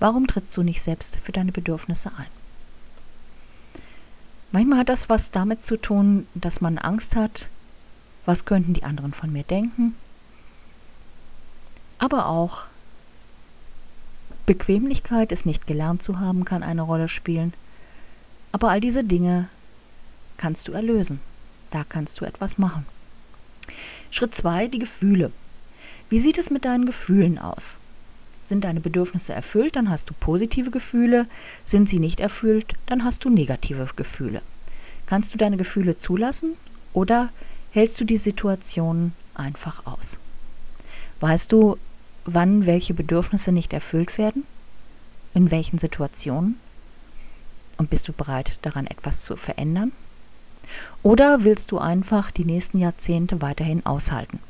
Warum 0.00 0.26
trittst 0.26 0.56
du 0.56 0.62
nicht 0.62 0.80
selbst 0.80 1.18
für 1.18 1.30
deine 1.30 1.52
Bedürfnisse 1.52 2.10
ein? 2.16 3.82
Manchmal 4.52 4.78
hat 4.78 4.88
das 4.88 5.10
was 5.10 5.30
damit 5.30 5.62
zu 5.62 5.76
tun, 5.76 6.26
dass 6.34 6.62
man 6.62 6.78
Angst 6.78 7.16
hat, 7.16 7.50
was 8.24 8.46
könnten 8.46 8.72
die 8.72 8.82
anderen 8.82 9.12
von 9.12 9.30
mir 9.30 9.42
denken, 9.42 9.94
aber 11.98 12.24
auch 12.24 12.62
Bequemlichkeit, 14.46 15.32
es 15.32 15.44
nicht 15.44 15.66
gelernt 15.66 16.02
zu 16.02 16.18
haben, 16.18 16.46
kann 16.46 16.62
eine 16.62 16.80
Rolle 16.80 17.08
spielen. 17.08 17.52
Aber 18.52 18.70
all 18.70 18.80
diese 18.80 19.04
Dinge 19.04 19.50
kannst 20.38 20.66
du 20.66 20.72
erlösen. 20.72 21.20
Da 21.70 21.84
kannst 21.86 22.18
du 22.22 22.24
etwas 22.24 22.56
machen. 22.56 22.86
Schritt 24.10 24.34
2, 24.34 24.68
die 24.68 24.78
Gefühle. 24.78 25.30
Wie 26.08 26.20
sieht 26.20 26.38
es 26.38 26.50
mit 26.50 26.64
deinen 26.64 26.86
Gefühlen 26.86 27.38
aus? 27.38 27.78
Sind 28.44 28.64
deine 28.64 28.80
Bedürfnisse 28.80 29.32
erfüllt, 29.32 29.74
dann 29.74 29.90
hast 29.90 30.08
du 30.08 30.14
positive 30.14 30.70
Gefühle. 30.70 31.26
Sind 31.64 31.88
sie 31.88 31.98
nicht 31.98 32.20
erfüllt, 32.20 32.74
dann 32.86 33.02
hast 33.02 33.24
du 33.24 33.30
negative 33.30 33.88
Gefühle. 33.96 34.40
Kannst 35.06 35.34
du 35.34 35.38
deine 35.38 35.56
Gefühle 35.56 35.98
zulassen 35.98 36.52
oder 36.92 37.30
hältst 37.72 38.00
du 38.00 38.04
die 38.04 38.16
Situation 38.16 39.12
einfach 39.34 39.84
aus? 39.84 40.18
Weißt 41.20 41.50
du, 41.50 41.76
wann 42.24 42.66
welche 42.66 42.94
Bedürfnisse 42.94 43.50
nicht 43.50 43.72
erfüllt 43.72 44.16
werden? 44.16 44.44
In 45.34 45.50
welchen 45.50 45.78
Situationen? 45.78 46.58
Und 47.78 47.90
bist 47.90 48.08
du 48.08 48.12
bereit, 48.12 48.58
daran 48.62 48.86
etwas 48.86 49.22
zu 49.22 49.36
verändern? 49.36 49.92
Oder 51.02 51.44
willst 51.44 51.72
du 51.72 51.78
einfach 51.78 52.30
die 52.30 52.44
nächsten 52.44 52.78
Jahrzehnte 52.78 53.42
weiterhin 53.42 53.84
aushalten? 53.86 54.40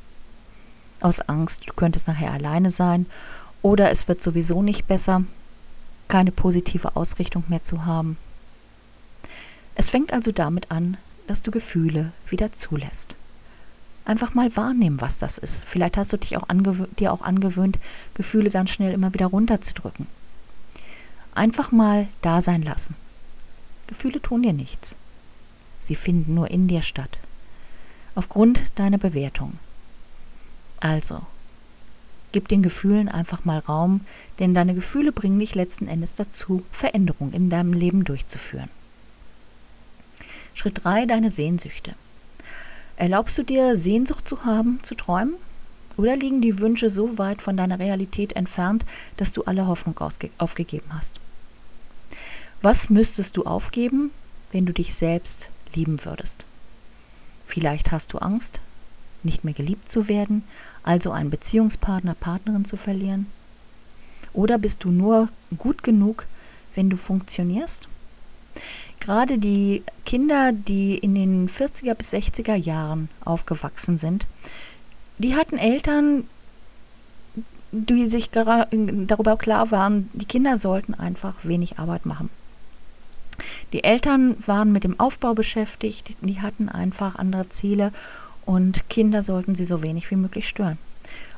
Aus 1.01 1.21
Angst, 1.21 1.69
du 1.69 1.75
könntest 1.75 2.09
nachher 2.09 2.33
alleine 2.33 2.71
sein 2.71 3.07
oder 3.63 3.91
es 3.91 4.09
wird 4.09 4.23
sowieso 4.23 4.63
nicht 4.63 4.87
besser, 4.87 5.25
keine 6.09 6.33
positive 6.33 6.97
Ausrichtung 6.97 7.45
mehr 7.49 7.63
zu 7.63 7.85
haben. 7.85 8.17
Es 9.75 9.91
fängt 9.91 10.13
also 10.13 10.33
damit 10.33 10.71
an, 10.71 10.97
dass 11.27 11.43
du 11.43 11.51
Gefühle 11.51 12.13
wieder 12.29 12.53
zulässt. 12.55 13.15
Einfach 14.05 14.35
mal 14.35 14.57
wahrnehmen, 14.57 15.01
was 15.01 15.19
das 15.19 15.37
ist. 15.37 15.65
Vielleicht 15.65 15.97
hast 15.97 16.13
du 16.13 16.17
dich 16.17 16.37
auch 16.37 16.47
dir 16.99 17.13
auch 17.13 17.23
angewöhnt, 17.23 17.79
Gefühle 18.15 18.51
dann 18.51 18.69
schnell 18.69 18.93
immer 18.93 19.13
wieder 19.13 19.27
runterzudrücken. 19.27 20.07
Einfach 21.35 21.73
mal 21.73 22.07
da 22.23 22.41
sein 22.41 22.63
lassen. 22.63 22.95
Gefühle 23.89 24.23
tun 24.23 24.43
dir 24.43 24.53
nichts. 24.53 24.97
Sie 25.87 25.97
finden 25.97 26.35
nur 26.35 26.51
in 26.51 26.69
dir 26.69 26.83
statt. 26.83 27.19
Aufgrund 28.15 28.79
deiner 28.79 28.99
Bewertung. 28.99 29.59
Also, 30.81 31.23
Gib 32.37 32.49
den 32.49 32.63
Gefühlen 32.63 33.09
einfach 33.09 33.47
mal 33.47 33.61
Raum, 33.61 34.03
denn 34.41 34.53
deine 34.53 34.75
Gefühle 34.75 35.11
bringen 35.11 35.39
dich 35.39 35.55
letzten 35.55 35.89
Endes 35.89 36.13
dazu, 36.13 36.65
Veränderungen 36.71 37.33
in 37.33 37.49
deinem 37.49 37.73
Leben 37.73 38.05
durchzuführen. 38.05 38.69
Schritt 40.53 40.85
3, 40.85 41.07
deine 41.07 41.31
Sehnsüchte. 41.31 41.95
Erlaubst 42.97 43.39
du 43.39 43.43
dir, 43.43 43.79
Sehnsucht 43.79 44.29
zu 44.29 44.45
haben, 44.45 44.81
zu 44.83 44.95
träumen? 44.95 45.37
Oder 45.97 46.15
liegen 46.15 46.43
die 46.43 46.59
Wünsche 46.59 46.91
so 46.91 47.17
weit 47.17 47.41
von 47.41 47.57
deiner 47.57 47.79
Realität 47.79 48.35
entfernt, 48.35 48.85
dass 49.17 49.33
du 49.33 49.45
alle 49.45 49.67
Hoffnung 49.67 49.99
aufgegeben 50.37 50.91
hast? 50.91 51.15
Was 52.61 52.91
müsstest 52.91 53.39
du 53.39 53.45
aufgeben, 53.45 54.11
wenn 54.53 54.67
du 54.67 54.75
dich 54.75 54.95
selbst 54.95 55.49
lieben 55.75 56.05
würdest? 56.05 56.45
Vielleicht 57.47 57.93
hast 57.93 58.13
du 58.13 58.19
Angst, 58.19 58.61
nicht 59.23 59.45
mehr 59.45 59.55
geliebt 59.55 59.91
zu 59.91 60.09
werden, 60.09 60.45
also 60.83 61.11
einen 61.11 61.31
Beziehungspartner, 61.31 62.15
Partnerin 62.15 62.65
zu 62.65 62.77
verlieren? 62.77 63.27
Oder 64.33 64.59
bist 64.59 64.85
du 64.85 64.91
nur 64.91 65.29
gut 65.57 65.83
genug, 65.83 66.27
wenn 66.75 66.91
du 66.91 66.97
funktionierst? 66.97 67.89
Gerade 69.01 69.39
die 69.39 69.83
Kinder, 70.05 70.53
die 70.53 70.97
in 70.97 71.15
den 71.15 71.49
40er 71.49 71.95
bis 71.95 72.13
60er 72.13 72.55
Jahren 72.55 73.09
aufgewachsen 73.25 73.99
sind, 73.99 74.27
die 75.19 75.37
hatten 75.37 75.59
Eltern, 75.59 76.25
die 77.73 78.07
sich 78.07 78.31
darüber 78.31 79.37
klar 79.37 79.71
waren, 79.71 80.11
die 80.13 80.25
Kinder 80.25 80.59
sollten 80.59 80.95
einfach 80.95 81.45
wenig 81.45 81.79
Arbeit 81.79 82.07
machen. 82.07 82.31
Die 83.73 83.85
Eltern 83.85 84.37
waren 84.47 84.73
mit 84.73 84.85
dem 84.85 84.99
Aufbau 84.99 85.35
beschäftigt, 85.35 86.17
die 86.21 86.41
hatten 86.41 86.69
einfach 86.69 87.17
andere 87.17 87.49
Ziele 87.49 87.93
und 88.45 88.89
Kinder 88.89 89.23
sollten 89.23 89.55
sie 89.55 89.65
so 89.65 89.83
wenig 89.83 90.11
wie 90.11 90.17
möglich 90.17 90.49
stören. 90.49 90.79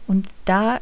Und 0.06 0.28
da 0.44 0.80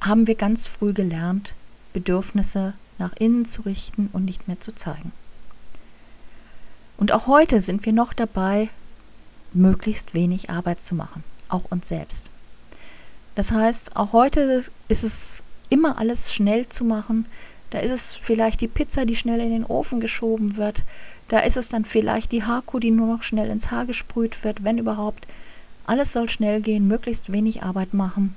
haben 0.00 0.26
wir 0.26 0.34
ganz 0.34 0.66
früh 0.66 0.92
gelernt, 0.92 1.54
Bedürfnisse 1.92 2.74
nach 2.98 3.12
innen 3.18 3.44
zu 3.44 3.62
richten 3.62 4.08
und 4.12 4.24
nicht 4.24 4.48
mehr 4.48 4.60
zu 4.60 4.74
zeigen. 4.74 5.12
Und 6.96 7.12
auch 7.12 7.26
heute 7.26 7.60
sind 7.60 7.84
wir 7.84 7.92
noch 7.92 8.12
dabei, 8.14 8.68
möglichst 9.52 10.14
wenig 10.14 10.50
Arbeit 10.50 10.82
zu 10.82 10.94
machen, 10.94 11.24
auch 11.48 11.64
uns 11.70 11.88
selbst. 11.88 12.30
Das 13.34 13.52
heißt, 13.52 13.96
auch 13.96 14.12
heute 14.12 14.64
ist 14.88 15.04
es 15.04 15.44
immer 15.68 15.98
alles 15.98 16.32
schnell 16.32 16.68
zu 16.68 16.84
machen. 16.84 17.26
Da 17.70 17.78
ist 17.80 17.92
es 17.92 18.12
vielleicht 18.12 18.60
die 18.60 18.68
Pizza, 18.68 19.06
die 19.06 19.16
schnell 19.16 19.40
in 19.40 19.50
den 19.50 19.64
Ofen 19.64 20.00
geschoben 20.00 20.56
wird. 20.56 20.84
Da 21.28 21.40
ist 21.40 21.56
es 21.56 21.68
dann 21.68 21.84
vielleicht 21.84 22.32
die 22.32 22.44
Haarkuh, 22.44 22.78
die 22.78 22.90
nur 22.90 23.08
noch 23.08 23.22
schnell 23.22 23.50
ins 23.50 23.70
Haar 23.70 23.86
gesprüht 23.86 24.44
wird, 24.44 24.62
wenn 24.62 24.78
überhaupt. 24.78 25.26
Alles 25.84 26.12
soll 26.12 26.28
schnell 26.28 26.60
gehen, 26.60 26.86
möglichst 26.86 27.32
wenig 27.32 27.62
Arbeit 27.62 27.94
machen. 27.94 28.36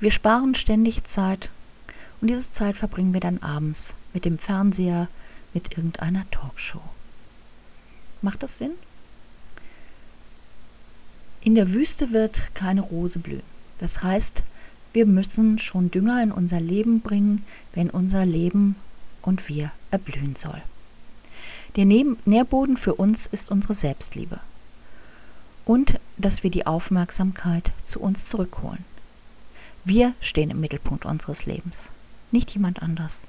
Wir 0.00 0.10
sparen 0.10 0.54
ständig 0.54 1.04
Zeit 1.04 1.50
und 2.20 2.28
diese 2.28 2.50
Zeit 2.50 2.76
verbringen 2.76 3.12
wir 3.12 3.20
dann 3.20 3.38
abends 3.38 3.94
mit 4.12 4.24
dem 4.24 4.38
Fernseher, 4.38 5.08
mit 5.54 5.76
irgendeiner 5.76 6.28
Talkshow. 6.30 6.82
Macht 8.20 8.42
das 8.42 8.58
Sinn? 8.58 8.72
In 11.40 11.56
der 11.56 11.72
Wüste 11.72 12.12
wird 12.12 12.54
keine 12.54 12.82
Rose 12.82 13.18
blühen. 13.18 13.42
Das 13.78 14.02
heißt, 14.02 14.44
wir 14.92 15.06
müssen 15.06 15.58
schon 15.58 15.90
Dünger 15.90 16.22
in 16.22 16.32
unser 16.32 16.60
Leben 16.60 17.00
bringen, 17.00 17.44
wenn 17.74 17.90
unser 17.90 18.26
Leben 18.26 18.76
und 19.22 19.48
wir 19.48 19.72
erblühen 19.90 20.36
soll. 20.36 20.60
Der 21.76 21.86
Nährboden 21.86 22.76
für 22.76 22.94
uns 22.94 23.26
ist 23.26 23.50
unsere 23.50 23.74
Selbstliebe. 23.74 24.40
Und 25.64 25.98
dass 26.18 26.42
wir 26.42 26.50
die 26.50 26.66
Aufmerksamkeit 26.66 27.72
zu 27.84 28.00
uns 28.00 28.26
zurückholen. 28.26 28.84
Wir 29.84 30.12
stehen 30.20 30.50
im 30.50 30.60
Mittelpunkt 30.60 31.06
unseres 31.06 31.46
Lebens, 31.46 31.90
nicht 32.30 32.50
jemand 32.50 32.82
anders. 32.82 33.20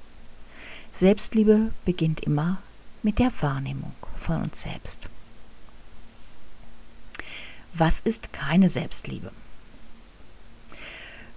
Selbstliebe 0.92 1.72
beginnt 1.84 2.20
immer 2.20 2.58
mit 3.02 3.18
der 3.18 3.32
Wahrnehmung 3.40 3.92
von 4.16 4.42
uns 4.42 4.62
selbst. 4.62 5.08
Was 7.72 7.98
ist 8.00 8.32
keine 8.32 8.68
Selbstliebe? 8.68 9.32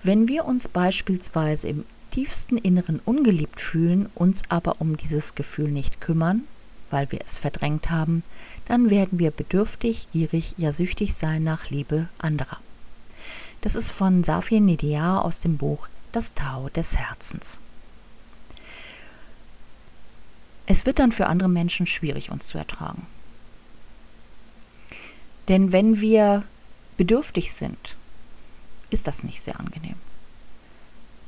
Wenn 0.03 0.27
wir 0.27 0.45
uns 0.45 0.67
beispielsweise 0.67 1.67
im 1.67 1.85
tiefsten 2.11 2.57
Inneren 2.57 2.99
ungeliebt 3.03 3.59
fühlen, 3.59 4.09
uns 4.15 4.43
aber 4.49 4.79
um 4.79 4.97
dieses 4.97 5.35
Gefühl 5.35 5.69
nicht 5.69 6.01
kümmern, 6.01 6.43
weil 6.89 7.11
wir 7.11 7.19
es 7.25 7.37
verdrängt 7.37 7.89
haben, 7.89 8.23
dann 8.65 8.89
werden 8.89 9.19
wir 9.19 9.31
bedürftig, 9.31 10.09
gierig, 10.11 10.55
ja 10.57 10.71
süchtig 10.71 11.15
sein 11.15 11.43
nach 11.43 11.69
Liebe 11.69 12.07
anderer. 12.17 12.57
Das 13.61 13.75
ist 13.75 13.89
von 13.91 14.23
Safien 14.23 14.65
Nedia 14.65 15.19
aus 15.19 15.39
dem 15.39 15.57
Buch 15.57 15.89
Das 16.11 16.33
Tao 16.33 16.69
des 16.69 16.95
Herzens. 16.95 17.59
Es 20.65 20.85
wird 20.85 20.99
dann 20.99 21.11
für 21.11 21.27
andere 21.27 21.49
Menschen 21.49 21.87
schwierig, 21.87 22.29
uns 22.31 22.47
zu 22.47 22.57
ertragen. 22.57 23.05
Denn 25.47 25.71
wenn 25.71 26.01
wir 26.01 26.43
bedürftig 26.97 27.53
sind, 27.53 27.96
ist 28.89 29.07
das 29.07 29.23
nicht 29.23 29.41
sehr 29.41 29.59
angenehm. 29.59 29.95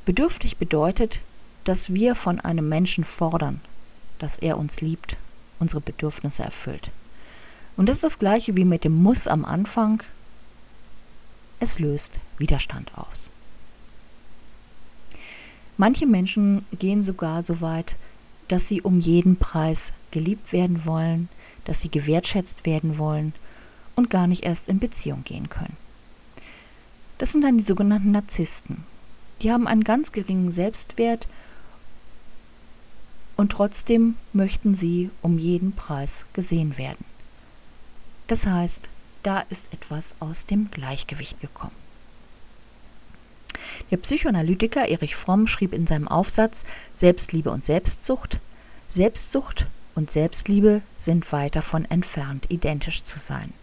Bedürftig 0.05 0.57
bedeutet, 0.57 1.19
dass 1.63 1.93
wir 1.93 2.15
von 2.15 2.39
einem 2.39 2.67
Menschen 2.67 3.03
fordern, 3.03 3.61
dass 4.17 4.37
er 4.37 4.57
uns 4.57 4.81
liebt, 4.81 5.17
unsere 5.59 5.81
Bedürfnisse 5.81 6.43
erfüllt. 6.43 6.91
Und 7.77 7.87
das 7.87 7.97
ist 7.97 8.03
das 8.03 8.19
gleiche 8.19 8.55
wie 8.55 8.65
mit 8.65 8.83
dem 8.83 9.01
Muss 9.03 9.27
am 9.27 9.45
Anfang. 9.45 10.03
Es 11.59 11.79
löst 11.79 12.19
Widerstand 12.37 12.91
aus. 12.97 13.29
Manche 15.77 16.05
Menschen 16.05 16.65
gehen 16.77 17.03
sogar 17.03 17.41
so 17.41 17.61
weit, 17.61 17.95
dass 18.49 18.67
sie 18.67 18.81
um 18.81 18.99
jeden 18.99 19.37
Preis 19.37 19.93
geliebt 20.11 20.51
werden 20.51 20.85
wollen, 20.85 21.29
dass 21.65 21.81
sie 21.81 21.89
gewertschätzt 21.89 22.65
werden 22.65 22.97
wollen 22.97 23.33
und 23.95 24.09
gar 24.09 24.27
nicht 24.27 24.43
erst 24.43 24.67
in 24.67 24.79
Beziehung 24.79 25.23
gehen 25.23 25.49
können. 25.49 25.77
Das 27.19 27.33
sind 27.33 27.43
dann 27.43 27.57
die 27.57 27.63
sogenannten 27.63 28.11
Narzissten. 28.11 28.83
Die 29.41 29.51
haben 29.51 29.67
einen 29.67 29.83
ganz 29.83 30.11
geringen 30.11 30.51
Selbstwert 30.51 31.27
und 33.37 33.51
trotzdem 33.51 34.15
möchten 34.33 34.73
sie 34.73 35.11
um 35.21 35.37
jeden 35.37 35.73
Preis 35.73 36.25
gesehen 36.33 36.77
werden. 36.77 37.05
Das 38.27 38.45
heißt, 38.45 38.89
da 39.23 39.41
ist 39.49 39.71
etwas 39.73 40.15
aus 40.19 40.45
dem 40.45 40.71
Gleichgewicht 40.71 41.39
gekommen. 41.39 41.75
Der 43.91 43.97
Psychoanalytiker 43.97 44.87
Erich 44.87 45.15
Fromm 45.15 45.47
schrieb 45.47 45.73
in 45.73 45.87
seinem 45.87 46.07
Aufsatz 46.07 46.63
Selbstliebe 46.93 47.51
und 47.51 47.65
Selbstsucht, 47.65 48.39
Selbstsucht 48.87 49.67
und 49.95 50.11
Selbstliebe 50.11 50.81
sind 50.97 51.31
weit 51.31 51.55
davon 51.55 51.85
entfernt, 51.85 52.45
identisch 52.49 53.03
zu 53.03 53.19
sein. 53.19 53.53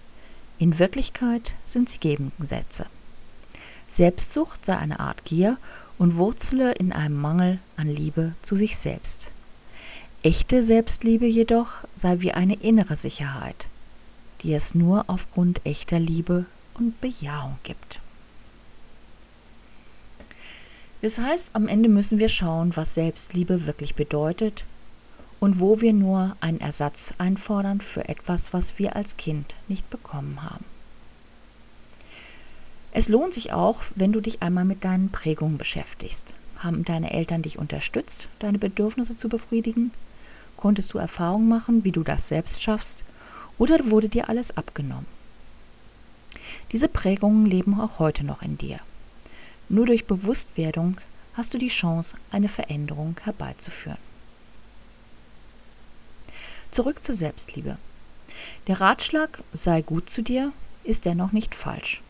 In 0.59 0.79
Wirklichkeit 0.79 1.53
sind 1.65 1.89
sie 1.89 1.99
Gegensätze. 1.99 2.87
Selbstsucht 3.97 4.67
sei 4.67 4.77
eine 4.77 5.01
Art 5.01 5.25
Gier 5.25 5.57
und 5.97 6.19
wurzele 6.19 6.73
in 6.73 6.93
einem 6.93 7.19
Mangel 7.19 7.61
an 7.79 7.89
Liebe 7.89 8.35
zu 8.43 8.55
sich 8.55 8.77
selbst. 8.77 9.31
Echte 10.23 10.63
Selbstliebe 10.63 11.25
jedoch 11.25 11.85
sei 11.95 12.21
wie 12.21 12.33
eine 12.33 12.57
innere 12.57 12.95
Sicherheit, 12.95 13.69
die 14.43 14.53
es 14.53 14.75
nur 14.75 15.05
aufgrund 15.07 15.65
echter 15.65 15.99
Liebe 15.99 16.45
und 16.75 17.01
Bejahung 17.01 17.57
gibt. 17.63 18.01
Das 21.01 21.19
heißt, 21.19 21.53
am 21.55 21.67
Ende 21.67 21.89
müssen 21.89 22.19
wir 22.19 22.29
schauen, 22.29 22.77
was 22.77 22.93
Selbstliebe 22.93 23.65
wirklich 23.65 23.95
bedeutet 23.95 24.67
und 25.41 25.59
wo 25.59 25.81
wir 25.81 25.95
nur 25.95 26.37
einen 26.41 26.61
Ersatz 26.61 27.15
einfordern 27.17 27.81
für 27.81 28.07
etwas, 28.11 28.53
was 28.53 28.79
wir 28.79 28.95
als 28.95 29.17
Kind 29.17 29.55
nicht 29.69 29.89
bekommen 29.89 30.43
haben. 30.43 30.76
Es 32.97 33.11
lohnt 33.11 33.35
sich 33.35 33.53
auch, 33.53 33.83
wenn 33.95 34.15
du 34.15 34.23
dich 34.23 34.41
einmal 34.41 34.65
mit 34.65 34.83
deinen 34.83 35.11
Prägungen 35.11 35.59
beschäftigst. 35.59 36.33
Haben 36.57 36.83
deine 36.83 37.13
Eltern 37.13 37.43
dich 37.43 37.59
unterstützt, 37.59 38.27
deine 38.39 38.59
Bedürfnisse 38.59 39.19
zu 39.19 39.29
befriedigen? 39.29 39.91
Konntest 40.57 40.95
du 40.95 40.99
Erfahrungen 40.99 41.47
machen, 41.47 41.85
wie 41.85 41.93
du 41.93 42.03
das 42.03 42.29
selbst 42.29 42.63
schaffst? 42.63 43.05
Oder 43.59 43.91
wurde 43.91 44.09
dir 44.09 44.31
alles 44.31 44.57
abgenommen? 44.57 45.05
Diese 46.73 46.89
Prägungen 46.89 47.45
leben 47.45 47.79
auch 47.79 47.99
heute 47.99 48.25
noch 48.25 48.41
in 48.41 48.57
dir. 48.57 48.81
Nur 49.69 49.85
durch 49.85 50.07
Bewusstwerdung 50.07 50.97
hast 51.35 51.53
du 51.53 51.59
die 51.59 51.69
Chance, 51.69 52.17
eine 52.31 52.49
Veränderung 52.49 53.15
herbeizuführen. 53.23 53.99
Zurück 56.71 57.05
zur 57.05 57.15
Selbstliebe. 57.15 57.77
Der 58.69 58.81
Ratschlag 58.81 59.43
sei 59.53 59.83
gut 59.83 60.09
zu 60.09 60.23
dir 60.23 60.55
ist 60.83 61.05
dennoch 61.05 61.33
nicht 61.33 61.55
falsch. 61.55 62.01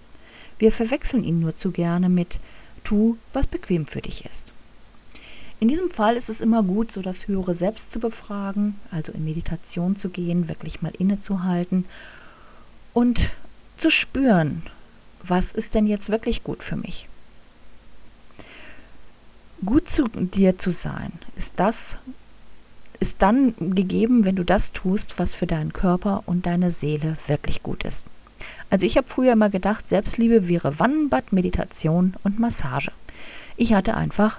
Wir 0.58 0.72
verwechseln 0.72 1.24
ihn 1.24 1.40
nur 1.40 1.54
zu 1.54 1.70
gerne 1.70 2.08
mit 2.08 2.40
tu, 2.84 3.16
was 3.32 3.46
bequem 3.46 3.86
für 3.86 4.00
dich 4.00 4.24
ist. 4.24 4.52
In 5.58 5.68
diesem 5.68 5.90
Fall 5.90 6.16
ist 6.16 6.28
es 6.28 6.40
immer 6.40 6.62
gut, 6.62 6.92
so 6.92 7.00
das 7.00 7.28
höhere 7.28 7.54
Selbst 7.54 7.90
zu 7.90 7.98
befragen, 7.98 8.78
also 8.90 9.12
in 9.12 9.24
Meditation 9.24 9.96
zu 9.96 10.10
gehen, 10.10 10.48
wirklich 10.48 10.82
mal 10.82 10.92
innezuhalten 10.98 11.86
und 12.92 13.30
zu 13.76 13.90
spüren, 13.90 14.62
was 15.22 15.52
ist 15.52 15.74
denn 15.74 15.86
jetzt 15.86 16.10
wirklich 16.10 16.44
gut 16.44 16.62
für 16.62 16.76
mich? 16.76 17.08
Gut 19.64 19.88
zu 19.88 20.08
dir 20.08 20.58
zu 20.58 20.70
sein, 20.70 21.12
ist 21.36 21.54
das, 21.56 21.98
ist 23.00 23.22
dann 23.22 23.54
gegeben, 23.74 24.24
wenn 24.24 24.36
du 24.36 24.44
das 24.44 24.72
tust, 24.72 25.18
was 25.18 25.34
für 25.34 25.46
deinen 25.46 25.72
Körper 25.72 26.22
und 26.26 26.44
deine 26.46 26.70
Seele 26.70 27.16
wirklich 27.26 27.62
gut 27.62 27.84
ist. 27.84 28.06
Also 28.70 28.84
ich 28.84 28.96
habe 28.96 29.08
früher 29.08 29.32
immer 29.32 29.50
gedacht, 29.50 29.88
Selbstliebe 29.88 30.48
wäre 30.48 30.78
Wannenbad, 30.78 31.32
Meditation 31.32 32.14
und 32.24 32.38
Massage. 32.38 32.92
Ich 33.56 33.72
hatte 33.72 33.96
einfach 33.96 34.38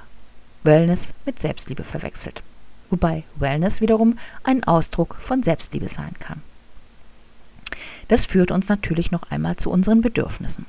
Wellness 0.64 1.14
mit 1.26 1.40
Selbstliebe 1.40 1.84
verwechselt. 1.84 2.44
Wobei 2.90 3.24
Wellness 3.36 3.82
wiederum 3.82 4.18
ein 4.44 4.64
Ausdruck 4.64 5.18
von 5.20 5.44
Selbstliebe 5.44 5.88
sein 5.88 6.16
kann. 6.20 6.42
Das 8.08 8.26
führt 8.26 8.52
uns 8.52 8.70
natürlich 8.70 9.12
noch 9.12 9.24
einmal 9.30 9.58
zu 9.58 9.70
unseren 9.70 10.02
Bedürfnissen. 10.02 10.66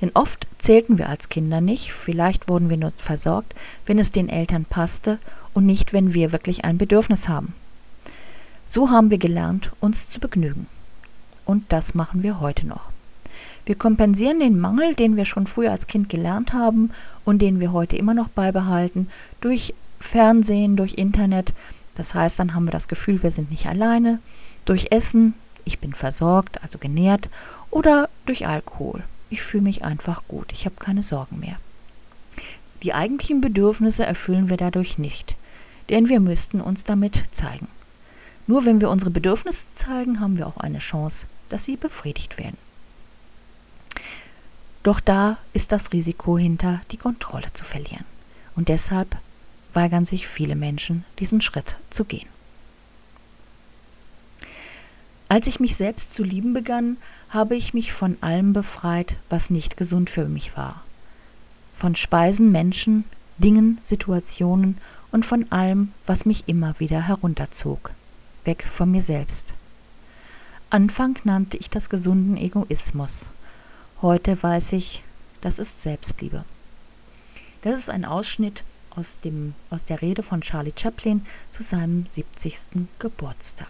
Denn 0.00 0.10
oft 0.14 0.46
zählten 0.58 0.98
wir 0.98 1.08
als 1.08 1.28
Kinder 1.28 1.60
nicht, 1.60 1.92
vielleicht 1.92 2.48
wurden 2.48 2.70
wir 2.70 2.76
nur 2.76 2.90
versorgt, 2.90 3.54
wenn 3.86 3.98
es 3.98 4.10
den 4.10 4.28
Eltern 4.28 4.64
passte 4.64 5.18
und 5.52 5.66
nicht, 5.66 5.92
wenn 5.92 6.14
wir 6.14 6.32
wirklich 6.32 6.64
ein 6.64 6.78
Bedürfnis 6.78 7.28
haben. 7.28 7.54
So 8.66 8.90
haben 8.90 9.10
wir 9.10 9.18
gelernt, 9.18 9.72
uns 9.80 10.08
zu 10.08 10.20
begnügen. 10.20 10.66
Und 11.44 11.64
das 11.70 11.94
machen 11.94 12.22
wir 12.22 12.40
heute 12.40 12.66
noch. 12.66 12.90
Wir 13.66 13.74
kompensieren 13.74 14.40
den 14.40 14.58
Mangel, 14.58 14.94
den 14.94 15.16
wir 15.16 15.24
schon 15.24 15.46
früher 15.46 15.70
als 15.70 15.86
Kind 15.86 16.08
gelernt 16.08 16.52
haben 16.52 16.90
und 17.24 17.40
den 17.40 17.60
wir 17.60 17.72
heute 17.72 17.96
immer 17.96 18.14
noch 18.14 18.28
beibehalten, 18.28 19.08
durch 19.40 19.74
Fernsehen, 20.00 20.76
durch 20.76 20.94
Internet. 20.94 21.54
Das 21.94 22.14
heißt, 22.14 22.38
dann 22.38 22.54
haben 22.54 22.66
wir 22.66 22.72
das 22.72 22.88
Gefühl, 22.88 23.22
wir 23.22 23.30
sind 23.30 23.50
nicht 23.50 23.66
alleine, 23.66 24.18
durch 24.64 24.88
Essen, 24.90 25.34
ich 25.64 25.78
bin 25.78 25.94
versorgt, 25.94 26.62
also 26.62 26.78
genährt, 26.78 27.30
oder 27.70 28.08
durch 28.26 28.46
Alkohol. 28.46 29.02
Ich 29.30 29.42
fühle 29.42 29.62
mich 29.62 29.82
einfach 29.84 30.22
gut, 30.28 30.52
ich 30.52 30.66
habe 30.66 30.76
keine 30.78 31.02
Sorgen 31.02 31.40
mehr. 31.40 31.56
Die 32.82 32.92
eigentlichen 32.92 33.40
Bedürfnisse 33.40 34.04
erfüllen 34.04 34.50
wir 34.50 34.58
dadurch 34.58 34.98
nicht 34.98 35.36
denn 35.90 36.08
wir 36.08 36.20
müssten 36.20 36.60
uns 36.60 36.84
damit 36.84 37.24
zeigen. 37.32 37.68
Nur 38.46 38.64
wenn 38.64 38.80
wir 38.80 38.90
unsere 38.90 39.10
Bedürfnisse 39.10 39.66
zeigen, 39.74 40.20
haben 40.20 40.36
wir 40.36 40.46
auch 40.46 40.58
eine 40.58 40.78
Chance, 40.78 41.26
dass 41.54 41.66
sie 41.66 41.76
befriedigt 41.76 42.36
werden. 42.36 42.58
Doch 44.82 44.98
da 44.98 45.38
ist 45.52 45.70
das 45.70 45.92
Risiko 45.92 46.36
hinter, 46.36 46.80
die 46.90 46.96
Kontrolle 46.96 47.46
zu 47.52 47.64
verlieren. 47.64 48.04
Und 48.56 48.68
deshalb 48.68 49.16
weigern 49.72 50.04
sich 50.04 50.26
viele 50.26 50.56
Menschen, 50.56 51.04
diesen 51.20 51.40
Schritt 51.40 51.76
zu 51.90 52.06
gehen. 52.06 52.26
Als 55.28 55.46
ich 55.46 55.60
mich 55.60 55.76
selbst 55.76 56.12
zu 56.12 56.24
lieben 56.24 56.54
begann, 56.54 56.96
habe 57.28 57.54
ich 57.54 57.72
mich 57.72 57.92
von 57.92 58.16
allem 58.20 58.52
befreit, 58.52 59.14
was 59.30 59.48
nicht 59.48 59.76
gesund 59.76 60.10
für 60.10 60.24
mich 60.24 60.56
war. 60.56 60.82
Von 61.76 61.94
Speisen, 61.94 62.50
Menschen, 62.50 63.04
Dingen, 63.38 63.78
Situationen 63.84 64.78
und 65.12 65.24
von 65.24 65.52
allem, 65.52 65.92
was 66.04 66.26
mich 66.26 66.48
immer 66.48 66.80
wieder 66.80 67.00
herunterzog, 67.06 67.92
weg 68.42 68.66
von 68.68 68.90
mir 68.90 69.02
selbst. 69.02 69.54
Anfang 70.74 71.16
nannte 71.22 71.56
ich 71.56 71.70
das 71.70 71.88
gesunden 71.88 72.36
Egoismus. 72.36 73.28
Heute 74.02 74.42
weiß 74.42 74.72
ich, 74.72 75.04
das 75.40 75.60
ist 75.60 75.82
Selbstliebe. 75.82 76.44
Das 77.62 77.78
ist 77.78 77.90
ein 77.90 78.04
Ausschnitt 78.04 78.64
aus, 78.90 79.20
dem, 79.20 79.54
aus 79.70 79.84
der 79.84 80.02
Rede 80.02 80.24
von 80.24 80.40
Charlie 80.40 80.72
Chaplin 80.76 81.24
zu 81.52 81.62
seinem 81.62 82.06
70. 82.06 82.88
Geburtstag. 82.98 83.68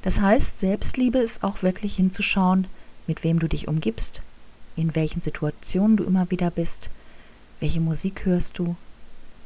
Das 0.00 0.18
heißt, 0.18 0.60
Selbstliebe 0.60 1.18
ist 1.18 1.44
auch 1.44 1.62
wirklich 1.62 1.96
hinzuschauen, 1.96 2.68
mit 3.06 3.22
wem 3.22 3.38
du 3.38 3.46
dich 3.46 3.68
umgibst, 3.68 4.22
in 4.76 4.94
welchen 4.94 5.20
Situationen 5.20 5.98
du 5.98 6.04
immer 6.04 6.30
wieder 6.30 6.50
bist, 6.50 6.88
welche 7.60 7.80
Musik 7.80 8.24
hörst 8.24 8.58
du, 8.58 8.76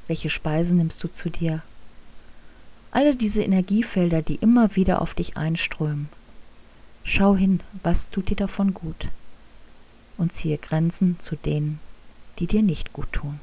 welche 0.07 0.31
Speisen 0.31 0.79
nimmst 0.79 1.03
du 1.03 1.09
zu 1.09 1.29
dir? 1.29 1.61
Alle 2.93 3.17
diese 3.17 3.43
Energiefelder, 3.43 4.23
die 4.23 4.37
immer 4.37 4.77
wieder 4.77 5.03
auf 5.03 5.15
dich 5.15 5.37
einströmen. 5.37 6.09
Schau 7.13 7.35
hin, 7.35 7.61
was 7.83 8.09
tut 8.11 8.31
dir 8.31 8.37
davon 8.37 8.73
gut. 8.73 9.09
Und 10.17 10.33
ziehe 10.33 10.59
Grenzen 10.59 11.19
zu 11.19 11.35
denen, 11.35 11.81
die 12.39 12.47
dir 12.47 12.63
nicht 12.63 12.93
gut 12.93 13.13
tun. 13.13 13.41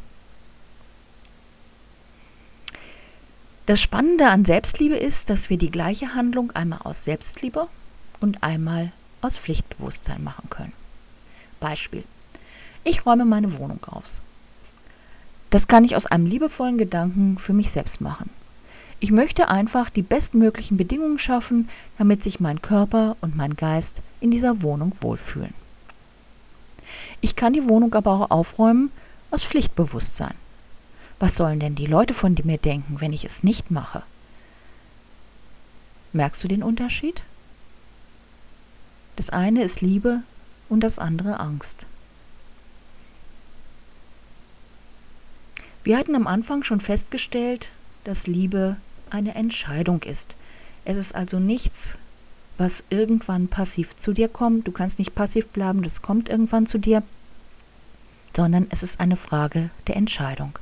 Das 3.66 3.82
Spannende 3.82 4.30
an 4.30 4.46
Selbstliebe 4.46 4.96
ist, 4.96 5.30
dass 5.30 5.50
wir 5.50 5.58
die 5.58 5.70
gleiche 5.70 6.16
Handlung 6.16 6.52
einmal 6.52 6.80
aus 6.86 7.04
Selbstliebe 7.04 7.68
und 8.22 8.42
einmal 8.42 8.94
aus 9.20 9.38
Pflichtbewusstsein 9.38 10.24
machen 10.24 10.50
können. 10.50 10.72
Beispiel. 11.60 12.06
Ich 12.86 13.06
räume 13.06 13.26
meine 13.26 13.58
Wohnung 13.58 13.84
aus. 13.84 14.22
Das 15.50 15.68
kann 15.68 15.84
ich 15.84 15.98
aus 15.98 16.06
einem 16.06 16.26
liebevollen 16.26 16.78
Gedanken 16.78 17.38
für 17.38 17.52
mich 17.52 17.70
selbst 17.70 18.00
machen. 18.00 18.30
Ich 19.00 19.12
möchte 19.12 19.50
einfach 19.50 19.90
die 19.90 20.02
bestmöglichen 20.02 20.76
Bedingungen 20.76 21.20
schaffen, 21.20 21.70
damit 21.98 22.24
sich 22.24 22.40
mein 22.40 22.62
Körper 22.62 23.16
und 23.22 23.36
mein 23.36 23.56
Geist 23.56 24.02
in 24.20 24.32
dieser 24.32 24.64
Wohnung 24.64 24.94
wohlfühlen. 25.02 25.54
Ich 27.22 27.36
kann 27.36 27.54
die 27.54 27.70
Wohnung 27.70 27.94
aber 27.94 28.12
auch 28.12 28.32
aufräumen 28.32 28.92
aus 29.30 29.44
Pflichtbewusstsein. 29.44 30.34
Was 31.20 31.36
sollen 31.36 31.60
denn 31.60 31.76
die 31.76 31.86
Leute 31.86 32.14
von 32.14 32.36
mir 32.44 32.58
denken, 32.58 33.00
wenn 33.00 33.14
ich 33.14 33.26
es 33.26 33.44
nicht 33.44 33.72
mache? 33.72 34.04
Merkst 36.14 36.44
du 36.44 36.48
den 36.48 36.64
Unterschied? 36.64 37.22
Das 39.16 39.30
eine 39.30 39.64
ist 39.64 39.82
Liebe 39.82 40.22
und 40.70 40.82
das 40.82 41.00
andere 41.00 41.40
Angst. 41.40 41.86
Wir 45.84 45.98
hatten 45.98 46.16
am 46.16 46.28
Anfang 46.28 46.64
schon 46.64 46.82
festgestellt, 46.82 47.70
dass 48.04 48.28
Liebe 48.28 48.78
eine 49.12 49.36
Entscheidung 49.36 50.04
ist. 50.04 50.36
Es 50.86 50.98
ist 50.98 51.16
also 51.16 51.40
nichts, 51.40 51.98
was 52.58 52.84
irgendwann 52.90 53.48
passiv 53.48 53.96
zu 53.98 54.14
dir 54.14 54.30
kommt. 54.30 54.68
Du 54.68 54.72
kannst 54.72 55.00
nicht 55.00 55.16
passiv 55.16 55.50
bleiben, 55.50 55.84
das 55.84 56.02
kommt 56.02 56.30
irgendwann 56.30 56.66
zu 56.66 56.78
dir, 56.78 57.04
sondern 58.36 58.68
es 58.70 58.84
ist 58.84 59.00
eine 59.00 59.18
Frage 59.18 59.70
der 59.88 59.96
Entscheidung. 59.96 60.58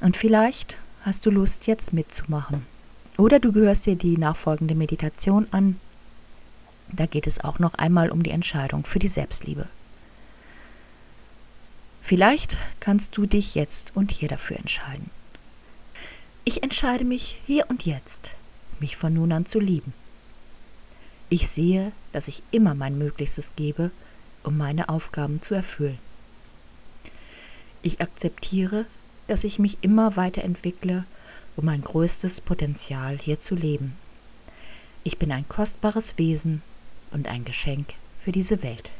Und 0.00 0.16
vielleicht 0.16 0.78
hast 1.04 1.24
du 1.26 1.30
Lust, 1.30 1.66
jetzt 1.66 1.92
mitzumachen. 1.92 2.66
Oder 3.18 3.38
du 3.38 3.52
gehörst 3.52 3.86
dir 3.86 3.96
die 3.96 4.16
nachfolgende 4.16 4.74
Meditation 4.74 5.46
an. 5.50 5.78
Da 6.90 7.06
geht 7.06 7.26
es 7.26 7.42
auch 7.44 7.58
noch 7.58 7.74
einmal 7.74 8.10
um 8.10 8.22
die 8.22 8.30
Entscheidung 8.30 8.84
für 8.84 8.98
die 8.98 9.08
Selbstliebe. 9.08 9.68
Vielleicht 12.02 12.58
kannst 12.80 13.16
du 13.16 13.26
dich 13.26 13.54
jetzt 13.54 13.96
und 13.96 14.10
hier 14.10 14.28
dafür 14.28 14.58
entscheiden. 14.58 15.10
Ich 16.44 16.62
entscheide 16.62 17.04
mich 17.04 17.40
hier 17.46 17.66
und 17.68 17.86
jetzt, 17.86 18.34
mich 18.80 18.96
von 18.96 19.14
nun 19.14 19.30
an 19.32 19.46
zu 19.46 19.60
lieben. 19.60 19.92
Ich 21.28 21.48
sehe, 21.48 21.92
dass 22.10 22.26
ich 22.28 22.42
immer 22.50 22.74
mein 22.74 22.98
Möglichstes 22.98 23.52
gebe, 23.54 23.90
um 24.42 24.58
meine 24.58 24.88
Aufgaben 24.88 25.40
zu 25.40 25.54
erfüllen. 25.54 25.98
Ich 27.82 28.00
akzeptiere, 28.00 28.86
dass 29.28 29.44
ich 29.44 29.58
mich 29.60 29.78
immer 29.82 30.16
weiterentwickle, 30.16 31.04
um 31.56 31.64
mein 31.64 31.82
größtes 31.82 32.40
Potenzial 32.40 33.18
hier 33.18 33.38
zu 33.38 33.54
leben. 33.54 33.96
Ich 35.04 35.18
bin 35.18 35.30
ein 35.30 35.48
kostbares 35.48 36.18
Wesen 36.18 36.62
und 37.12 37.28
ein 37.28 37.44
Geschenk 37.44 37.94
für 38.24 38.32
diese 38.32 38.62
Welt. 38.62 38.90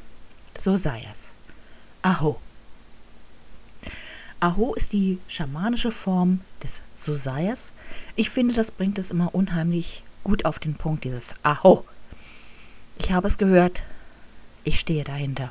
So 0.57 0.77
sei 0.77 1.05
es. 1.11 1.31
Aho. 2.03 2.39
Aho 4.43 4.75
ist 4.75 4.93
die 4.93 5.21
schamanische 5.29 5.93
Form 5.93 6.41
des 6.65 6.83
Susayas. 6.97 7.71
Ich 8.17 8.29
finde, 8.29 8.57
das 8.57 8.73
bringt 8.73 8.99
es 8.99 9.13
immer 9.13 9.33
unheimlich 9.37 10.03
gut 10.25 10.45
auf 10.45 10.59
den 10.59 10.75
Punkt, 10.75 11.05
dieses 11.05 11.35
Aho. 11.45 11.85
Ich 12.99 13.13
habe 13.13 13.29
es 13.29 13.39
gehört. 13.39 13.85
Ich 14.65 14.81
stehe 14.81 15.05
dahinter. 15.05 15.51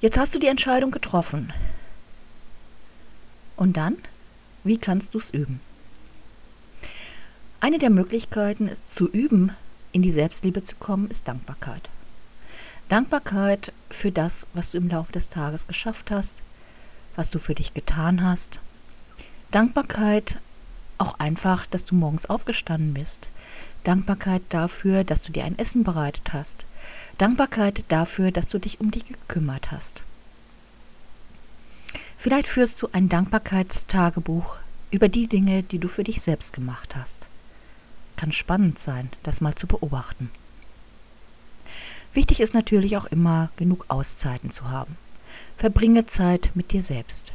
Jetzt 0.00 0.16
hast 0.16 0.36
du 0.36 0.38
die 0.38 0.46
Entscheidung 0.46 0.92
getroffen. 0.92 1.52
Und 3.56 3.76
dann? 3.76 3.96
Wie 4.62 4.78
kannst 4.78 5.14
du 5.14 5.18
es 5.18 5.30
üben? 5.30 5.60
Eine 7.58 7.78
der 7.78 7.90
Möglichkeiten, 7.90 8.68
es 8.68 8.86
zu 8.86 9.08
üben, 9.10 9.50
in 9.90 10.02
die 10.02 10.12
Selbstliebe 10.12 10.62
zu 10.62 10.76
kommen, 10.76 11.10
ist 11.10 11.26
Dankbarkeit. 11.26 11.90
Dankbarkeit 12.88 13.72
für 13.90 14.10
das, 14.10 14.46
was 14.54 14.70
du 14.70 14.78
im 14.78 14.88
Laufe 14.88 15.12
des 15.12 15.28
Tages 15.28 15.66
geschafft 15.66 16.10
hast, 16.10 16.42
was 17.16 17.28
du 17.28 17.38
für 17.38 17.54
dich 17.54 17.74
getan 17.74 18.22
hast. 18.22 18.60
Dankbarkeit 19.50 20.38
auch 20.96 21.18
einfach, 21.18 21.66
dass 21.66 21.84
du 21.84 21.94
morgens 21.94 22.26
aufgestanden 22.26 22.94
bist. 22.94 23.28
Dankbarkeit 23.84 24.42
dafür, 24.48 25.04
dass 25.04 25.22
du 25.22 25.32
dir 25.32 25.44
ein 25.44 25.58
Essen 25.58 25.84
bereitet 25.84 26.32
hast. 26.32 26.64
Dankbarkeit 27.18 27.84
dafür, 27.88 28.30
dass 28.32 28.48
du 28.48 28.58
dich 28.58 28.80
um 28.80 28.90
dich 28.90 29.06
gekümmert 29.06 29.70
hast. 29.70 30.02
Vielleicht 32.16 32.48
führst 32.48 32.80
du 32.82 32.88
ein 32.92 33.08
Dankbarkeitstagebuch 33.08 34.56
über 34.90 35.08
die 35.08 35.26
Dinge, 35.26 35.62
die 35.62 35.78
du 35.78 35.88
für 35.88 36.04
dich 36.04 36.22
selbst 36.22 36.52
gemacht 36.52 36.96
hast. 36.96 37.28
Kann 38.16 38.32
spannend 38.32 38.80
sein, 38.80 39.10
das 39.22 39.40
mal 39.40 39.54
zu 39.54 39.66
beobachten. 39.66 40.30
Wichtig 42.18 42.40
ist 42.40 42.52
natürlich 42.52 42.96
auch 42.96 43.04
immer, 43.04 43.48
genug 43.56 43.84
Auszeiten 43.86 44.50
zu 44.50 44.68
haben. 44.68 44.96
Verbringe 45.56 46.06
Zeit 46.06 46.50
mit 46.54 46.72
dir 46.72 46.82
selbst. 46.82 47.32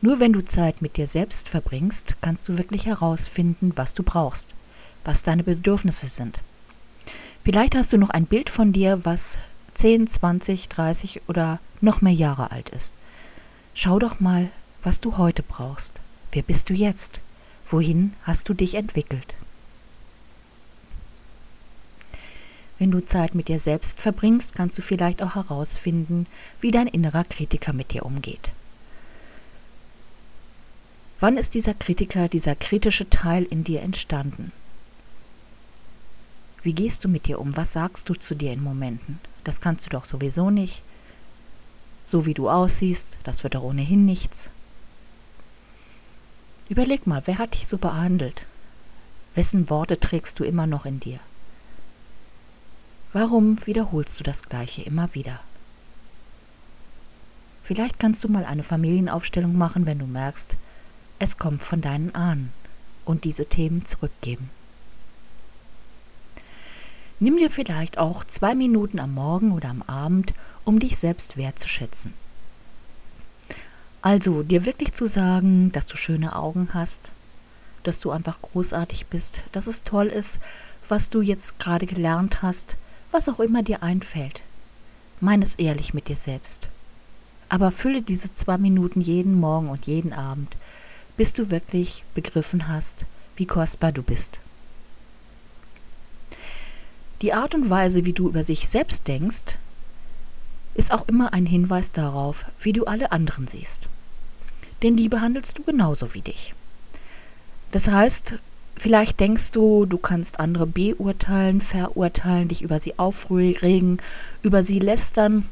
Nur 0.00 0.18
wenn 0.18 0.32
du 0.32 0.44
Zeit 0.44 0.82
mit 0.82 0.96
dir 0.96 1.06
selbst 1.06 1.48
verbringst, 1.48 2.16
kannst 2.20 2.48
du 2.48 2.58
wirklich 2.58 2.86
herausfinden, 2.86 3.70
was 3.76 3.94
du 3.94 4.02
brauchst, 4.02 4.56
was 5.04 5.22
deine 5.22 5.44
Bedürfnisse 5.44 6.08
sind. 6.08 6.40
Vielleicht 7.44 7.76
hast 7.76 7.92
du 7.92 7.98
noch 7.98 8.10
ein 8.10 8.26
Bild 8.26 8.50
von 8.50 8.72
dir, 8.72 8.98
was 9.04 9.38
10, 9.74 10.10
20, 10.10 10.68
30 10.68 11.20
oder 11.28 11.60
noch 11.80 12.00
mehr 12.00 12.12
Jahre 12.12 12.50
alt 12.50 12.68
ist. 12.70 12.94
Schau 13.74 14.00
doch 14.00 14.18
mal, 14.18 14.48
was 14.82 15.00
du 15.00 15.18
heute 15.18 15.44
brauchst. 15.44 16.00
Wer 16.32 16.42
bist 16.42 16.68
du 16.68 16.74
jetzt? 16.74 17.20
Wohin 17.68 18.14
hast 18.24 18.48
du 18.48 18.54
dich 18.54 18.74
entwickelt? 18.74 19.36
Wenn 22.80 22.90
du 22.90 23.04
Zeit 23.04 23.34
mit 23.34 23.48
dir 23.48 23.58
selbst 23.58 24.00
verbringst, 24.00 24.54
kannst 24.54 24.78
du 24.78 24.80
vielleicht 24.80 25.22
auch 25.22 25.34
herausfinden, 25.34 26.26
wie 26.62 26.70
dein 26.70 26.86
innerer 26.86 27.24
Kritiker 27.24 27.74
mit 27.74 27.92
dir 27.92 28.06
umgeht. 28.06 28.52
Wann 31.20 31.36
ist 31.36 31.52
dieser 31.52 31.74
Kritiker, 31.74 32.28
dieser 32.28 32.54
kritische 32.54 33.10
Teil 33.10 33.44
in 33.44 33.64
dir 33.64 33.82
entstanden? 33.82 34.50
Wie 36.62 36.72
gehst 36.72 37.04
du 37.04 37.08
mit 37.08 37.26
dir 37.26 37.38
um? 37.38 37.54
Was 37.54 37.74
sagst 37.74 38.08
du 38.08 38.14
zu 38.14 38.34
dir 38.34 38.50
in 38.50 38.62
Momenten? 38.62 39.20
Das 39.44 39.60
kannst 39.60 39.84
du 39.84 39.90
doch 39.90 40.06
sowieso 40.06 40.48
nicht. 40.48 40.82
So 42.06 42.24
wie 42.24 42.32
du 42.32 42.48
aussiehst, 42.48 43.18
das 43.24 43.42
wird 43.42 43.56
doch 43.56 43.62
ohnehin 43.62 44.06
nichts. 44.06 44.48
Überleg 46.70 47.06
mal, 47.06 47.20
wer 47.26 47.36
hat 47.36 47.52
dich 47.52 47.66
so 47.66 47.76
behandelt? 47.76 48.46
Wessen 49.34 49.68
Worte 49.68 50.00
trägst 50.00 50.38
du 50.38 50.44
immer 50.44 50.66
noch 50.66 50.86
in 50.86 50.98
dir? 50.98 51.20
Warum 53.12 53.58
wiederholst 53.66 54.20
du 54.20 54.24
das 54.24 54.48
Gleiche 54.48 54.82
immer 54.82 55.12
wieder? 55.14 55.40
Vielleicht 57.64 57.98
kannst 57.98 58.22
du 58.22 58.28
mal 58.28 58.44
eine 58.44 58.62
Familienaufstellung 58.62 59.56
machen, 59.56 59.84
wenn 59.84 59.98
du 59.98 60.06
merkst, 60.06 60.54
es 61.18 61.36
kommt 61.36 61.60
von 61.62 61.80
deinen 61.80 62.14
Ahnen 62.14 62.52
und 63.04 63.24
diese 63.24 63.46
Themen 63.46 63.84
zurückgeben. 63.84 64.50
Nimm 67.18 67.36
dir 67.36 67.50
vielleicht 67.50 67.98
auch 67.98 68.22
zwei 68.24 68.54
Minuten 68.54 69.00
am 69.00 69.14
Morgen 69.14 69.52
oder 69.52 69.70
am 69.70 69.82
Abend, 69.82 70.32
um 70.64 70.78
dich 70.78 70.96
selbst 70.96 71.36
wertzuschätzen. 71.36 72.14
Also 74.02 74.44
dir 74.44 74.64
wirklich 74.64 74.94
zu 74.94 75.06
sagen, 75.06 75.72
dass 75.72 75.86
du 75.86 75.96
schöne 75.96 76.36
Augen 76.36 76.70
hast, 76.72 77.10
dass 77.82 77.98
du 77.98 78.12
einfach 78.12 78.40
großartig 78.40 79.06
bist, 79.06 79.42
dass 79.50 79.66
es 79.66 79.82
toll 79.82 80.06
ist, 80.06 80.38
was 80.88 81.10
du 81.10 81.20
jetzt 81.20 81.58
gerade 81.58 81.86
gelernt 81.86 82.40
hast, 82.40 82.76
was 83.12 83.28
auch 83.28 83.40
immer 83.40 83.62
dir 83.62 83.82
einfällt. 83.82 84.42
Mein 85.20 85.42
es 85.42 85.54
ehrlich 85.56 85.94
mit 85.94 86.08
dir 86.08 86.16
selbst. 86.16 86.68
Aber 87.48 87.70
fülle 87.70 88.02
diese 88.02 88.32
zwei 88.32 88.58
Minuten 88.58 89.00
jeden 89.00 89.38
Morgen 89.38 89.68
und 89.68 89.86
jeden 89.86 90.12
Abend, 90.12 90.56
bis 91.16 91.32
du 91.32 91.50
wirklich 91.50 92.04
begriffen 92.14 92.68
hast, 92.68 93.04
wie 93.36 93.46
kostbar 93.46 93.92
du 93.92 94.02
bist. 94.02 94.40
Die 97.22 97.34
Art 97.34 97.54
und 97.54 97.68
Weise, 97.68 98.06
wie 98.06 98.14
du 98.14 98.28
über 98.28 98.44
sich 98.44 98.68
selbst 98.68 99.06
denkst, 99.06 99.58
ist 100.74 100.92
auch 100.92 101.06
immer 101.08 101.32
ein 101.34 101.44
Hinweis 101.44 101.92
darauf, 101.92 102.46
wie 102.60 102.72
du 102.72 102.86
alle 102.86 103.12
anderen 103.12 103.46
siehst. 103.46 103.88
Denn 104.82 104.96
die 104.96 105.08
behandelst 105.08 105.58
du 105.58 105.62
genauso 105.62 106.14
wie 106.14 106.22
dich. 106.22 106.54
Das 107.72 107.88
heißt, 107.88 108.36
Vielleicht 108.80 109.20
denkst 109.20 109.50
du, 109.50 109.84
du 109.84 109.98
kannst 109.98 110.40
andere 110.40 110.66
beurteilen, 110.66 111.60
verurteilen, 111.60 112.48
dich 112.48 112.62
über 112.62 112.78
sie 112.78 112.98
aufregen, 112.98 113.98
über 114.40 114.64
sie 114.64 114.78
lästern. 114.78 115.46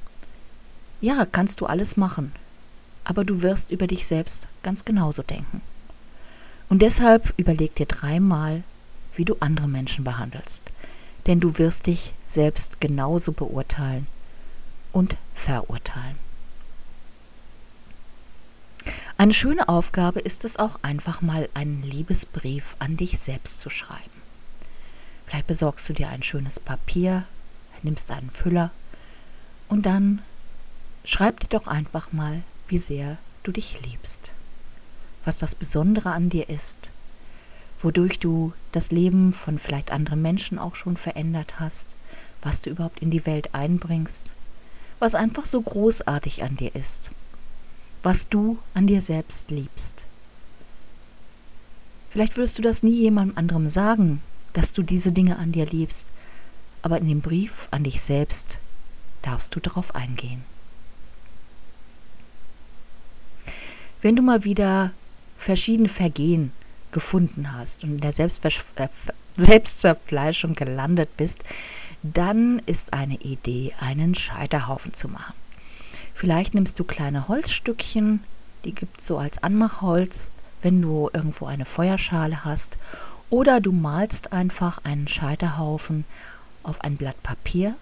Ja, 1.03 1.27
kannst 1.31 1.61
du 1.61 1.67
alles 1.67 1.99
machen. 1.99 2.33
aber 3.09 3.25
du 3.25 3.41
wirst 3.41 3.71
über 3.71 3.87
dich 3.87 4.07
selbst 4.07 4.49
ganz 4.62 4.85
genauso 4.85 5.23
denken. 5.23 5.62
Und 6.69 6.83
deshalb 6.83 7.33
überleg 7.38 7.75
dir 7.75 7.87
dreimal, 7.87 8.62
wie 9.17 9.25
du 9.25 9.37
andere 9.41 9.67
Menschen 9.67 10.05
behandelst. 10.05 10.62
Denn 11.27 11.41
du 11.41 11.57
wirst 11.57 11.87
dich 11.87 12.12
selbst 12.29 12.83
genauso 12.83 13.33
beurteilen 13.33 14.07
und 14.93 15.17
verurteilen. 15.35 16.28
Eine 19.20 19.35
schöne 19.35 19.68
Aufgabe 19.68 20.20
ist 20.20 20.44
es 20.44 20.61
auch 20.61 20.78
einfach 20.83 21.22
mal 21.22 21.48
einen 21.52 21.83
Liebesbrief 21.83 22.76
an 22.78 22.96
dich 22.96 23.18
selbst 23.18 23.59
zu 23.59 23.68
schreiben. 23.68 24.22
Vielleicht 25.26 25.48
besorgst 25.48 25.88
du 25.88 25.92
dir 25.92 26.09
ein 26.09 26.22
schönes 26.22 26.61
Papier, 26.61 27.24
nimmst 27.83 28.12
einen 28.12 28.31
Füller 28.31 28.70
und 29.68 29.87
dann 29.87 30.22
schreib 31.04 31.40
dir 31.40 31.48
doch 31.48 31.66
einfach 31.66 32.12
mal, 32.12 32.42
wie 32.68 32.78
sehr 32.78 33.18
du 33.42 33.50
dich 33.50 33.81
liebst, 33.85 34.31
was 35.24 35.38
das 35.38 35.57
Besondere 35.57 36.12
an 36.12 36.28
dir 36.28 36.48
ist, 36.48 36.88
wodurch 37.83 38.20
du 38.20 38.52
das 38.70 38.92
Leben 38.92 39.33
von 39.33 39.59
vielleicht 39.59 39.90
anderen 39.90 40.22
Menschen 40.22 40.61
auch 40.61 40.76
schon 40.76 40.96
verändert 40.96 41.59
hast, 41.59 41.88
was 42.40 42.62
du 42.62 42.70
überhaupt 42.70 43.00
in 43.00 43.11
die 43.11 43.26
Welt 43.26 43.52
einbringst, 43.52 44.31
was 45.00 45.16
einfach 45.16 45.44
so 45.44 45.61
großartig 45.61 46.44
an 46.44 46.57
dir 46.57 46.72
ist, 46.76 47.11
was 48.02 48.28
du 48.28 48.58
an 48.74 48.87
dir 48.87 49.00
selbst 49.00 49.50
liebst. 49.50 50.04
Vielleicht 52.11 52.37
wirst 52.37 52.58
du 52.58 52.62
das 52.62 52.82
nie 52.82 52.94
jemandem 52.94 53.37
anderem 53.37 53.68
sagen, 53.68 54.22
dass 54.52 54.72
du 54.72 54.82
diese 54.82 55.12
Dinge 55.12 55.38
an 55.38 55.52
dir 55.52 55.66
liebst, 55.66 56.08
aber 56.82 56.98
in 56.98 57.08
dem 57.08 57.20
Brief 57.20 57.68
an 57.70 57.84
dich 57.84 58.00
selbst 58.00 58.58
darfst 59.22 59.54
du 59.54 59.61
darauf 59.61 59.94
eingehen. 59.94 60.42
Wenn 64.00 64.16
du 64.16 64.22
mal 64.22 64.44
wieder 64.44 64.92
verschiedene 65.37 65.88
Vergehen 65.88 66.52
gefunden 66.92 67.52
hast 67.52 67.84
und 67.84 67.90
in 67.90 68.00
der 68.00 68.12
Selbstver 68.12 68.48
äh, 68.76 68.88
Selbstzerfleischung 69.37 70.54
gelandet 70.54 71.16
bist, 71.16 71.44
dann 72.02 72.61
ist 72.66 72.92
eine 72.92 73.16
Idee, 73.16 73.74
einen 73.80 74.14
Scheiterhaufen 74.14 74.94
zu 74.94 75.08
machen. 75.08 75.34
Vielleicht 76.18 76.52
nimmst 76.52 76.81
du 76.81 76.83
kleine 76.83 77.28
Holzstückchen, 77.28 78.24
die 78.64 78.74
gibt 78.74 79.00
es 79.00 79.07
so 79.07 79.18
als 79.18 79.40
Anmachholz, 79.40 80.33
wenn 80.62 80.83
du 80.83 81.09
irgendwo 81.12 81.46
eine 81.46 81.64
Feuerschale 81.64 82.44
hast, 82.44 82.76
oder 83.31 83.61
du 83.61 83.70
malst 83.70 84.33
einfach 84.33 84.78
einen 84.83 85.07
Scheiterhaufen 85.07 86.04
auf 86.64 86.81
ein 86.81 86.96
Blatt 86.96 87.22
Papier 87.22 87.76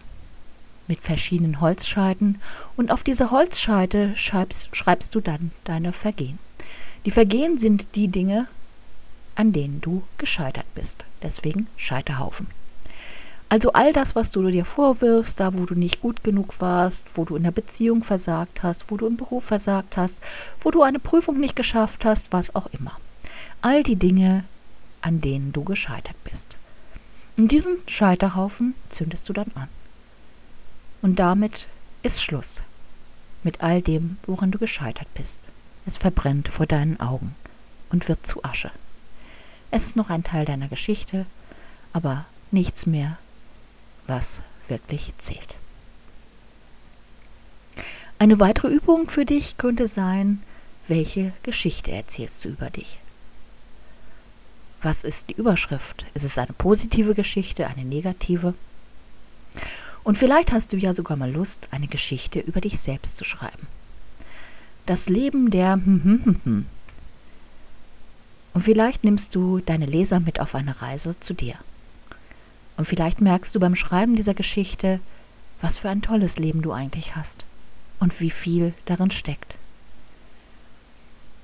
mit 0.87 1.01
verschiedenen 1.01 1.63
Holzscheiten 1.63 2.39
und 2.77 2.93
auf 2.93 3.03
diese 3.03 3.31
Holzscheite 3.31 4.15
schreibst, 4.17 4.77
schreibst 4.77 5.15
du 5.15 5.23
dann 5.23 5.51
deine 5.65 5.95
Vergehen. 5.95 6.39
Die 7.07 7.13
Vergehen 7.13 7.57
sind 7.57 7.95
die 7.95 8.09
Dinge, 8.09 8.49
an 9.35 9.55
denen 9.55 9.81
du 9.81 10.03
gescheitert 10.19 10.67
bist. 10.75 11.07
Deswegen 11.23 11.69
Scheiterhaufen. 11.79 12.49
Also 13.49 13.73
all 13.73 13.93
das, 13.93 14.17
was 14.17 14.33
du 14.33 14.49
dir 14.51 14.65
vorwirfst, 14.65 15.39
da 15.39 15.57
wo 15.57 15.67
du 15.67 15.75
nicht 15.75 16.01
gut 16.01 16.25
genug 16.25 16.61
warst, 16.61 17.17
wo 17.17 17.25
du 17.25 17.37
in 17.37 17.45
der 17.45 17.53
Beziehung 17.53 18.03
versagt 18.03 18.63
hast, 18.63 18.91
wo 18.91 18.97
du 18.97 19.07
im 19.07 19.17
Beruf 19.17 19.45
versagt 19.45 19.97
hast, 19.97 20.21
wo 20.61 20.71
du 20.73 20.83
eine 20.83 20.99
Prüfung 20.99 21.39
nicht 21.39 21.55
geschafft 21.55 22.05
hast, 22.05 22.33
was 22.33 22.55
auch 22.57 22.67
immer. 22.67 22.99
All 23.63 23.85
die 23.85 23.97
Dinge, 23.97 24.45
an 25.01 25.21
denen 25.21 25.53
du 25.53 25.63
gescheitert 25.63 26.17
bist. 26.25 26.57
Und 27.37 27.53
diesen 27.53 27.77
Scheiterhaufen 27.87 28.75
zündest 28.89 29.29
du 29.29 29.33
dann 29.33 29.53
an. 29.55 29.69
Und 31.03 31.21
damit 31.21 31.69
ist 32.03 32.23
Schluss 32.23 32.63
mit 33.45 33.61
all 33.61 33.81
dem, 33.81 34.19
woran 34.27 34.51
du 34.51 34.59
gescheitert 34.59 35.07
bist. 35.15 35.49
Es 35.87 35.97
verbrennt 35.97 36.49
vor 36.49 36.67
deinen 36.67 36.99
Augen 36.99 37.37
und 37.91 38.09
wird 38.09 38.27
zu 38.27 38.43
Asche. 38.43 38.73
Es 39.71 39.87
ist 39.87 39.97
noch 39.97 40.11
ein 40.11 40.25
Teil 40.25 40.45
deiner 40.45 40.69
Geschichte, 40.69 41.27
aber 41.93 42.25
nichts 42.51 42.87
mehr, 42.87 43.19
was 44.07 44.43
wirklich 44.69 45.13
zählt. 45.19 45.57
Eine 48.19 48.41
weitere 48.41 48.69
Übung 48.69 49.09
für 49.09 49.25
dich 49.25 49.59
könnte 49.59 49.89
sein, 49.89 50.43
welche 50.89 51.33
Geschichte 51.43 51.93
erzählst 51.93 52.45
du 52.45 52.49
über 52.49 52.71
dich? 52.71 52.99
Was 54.83 55.03
ist 55.03 55.29
die 55.29 55.35
Überschrift? 55.35 56.07
Ist 56.15 56.25
es 56.25 56.39
eine 56.39 56.53
positive 56.53 57.15
Geschichte, 57.15 57.67
eine 57.67 57.85
negative? 57.85 58.55
Und 60.05 60.17
vielleicht 60.17 60.53
hast 60.53 60.73
du 60.73 60.77
ja 60.77 60.95
sogar 60.95 61.17
mal 61.17 61.31
Lust, 61.31 61.69
eine 61.73 61.89
Geschichte 61.89 62.39
über 62.39 62.61
dich 62.61 62.79
selbst 62.79 63.17
zu 63.17 63.25
schreiben. 63.25 63.67
Das 64.87 65.09
Leben 65.09 65.51
der. 65.51 65.75
Und 65.75 66.67
vielleicht 68.61 69.03
nimmst 69.03 69.35
du 69.35 69.59
deine 69.59 69.87
Leser 69.87 70.21
mit 70.21 70.41
auf 70.41 70.55
eine 70.55 70.81
Reise 70.81 71.19
zu 71.19 71.35
dir. 71.35 71.57
Und 72.77 72.85
vielleicht 72.85 73.21
merkst 73.21 73.55
du 73.55 73.61
beim 73.61 73.75
Schreiben 73.75 74.17
dieser 74.17 74.35
Geschichte, 74.35 75.01
was 75.61 75.79
für 75.79 75.89
ein 75.89 76.03
tolles 76.03 76.39
Leben 76.39 76.63
du 76.63 76.73
eigentlich 76.73 77.17
hast 77.17 77.45
und 78.01 78.21
wie 78.21 78.31
viel 78.31 78.75
darin 78.85 79.11
steckt. 79.11 79.55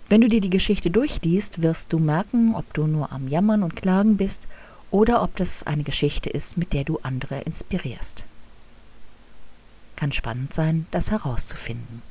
Wenn 0.08 0.20
du 0.20 0.28
dir 0.28 0.42
die 0.42 0.50
Geschichte 0.50 0.90
durchliest, 0.90 1.62
wirst 1.62 1.92
du 1.92 1.98
merken, 1.98 2.54
ob 2.54 2.74
du 2.74 2.86
nur 2.86 3.12
am 3.12 3.28
Jammern 3.28 3.62
und 3.62 3.76
Klagen 3.76 4.18
bist 4.18 4.46
oder 4.90 5.22
ob 5.22 5.36
das 5.36 5.66
eine 5.66 5.84
Geschichte 5.84 6.28
ist, 6.28 6.58
mit 6.58 6.74
der 6.74 6.84
du 6.84 6.98
andere 7.02 7.40
inspirierst. 7.40 8.24
Kann 9.96 10.12
spannend 10.12 10.52
sein, 10.52 10.86
das 10.90 11.10
herauszufinden. 11.10 12.02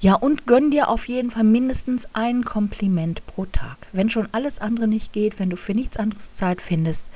Ja, 0.00 0.14
und 0.14 0.46
gönn 0.46 0.70
dir 0.70 0.88
auf 0.88 1.08
jeden 1.08 1.30
Fall 1.30 1.44
mindestens 1.44 2.08
ein 2.14 2.42
Kompliment 2.42 3.26
pro 3.26 3.44
Tag. 3.44 3.88
Wenn 3.92 4.08
schon 4.08 4.28
alles 4.32 4.58
andere 4.58 4.88
nicht 4.88 5.12
geht, 5.12 5.38
wenn 5.38 5.50
du 5.50 5.56
für 5.56 5.74
nichts 5.74 5.98
anderes 5.98 6.34
Zeit 6.34 6.62
findest, 6.62 7.08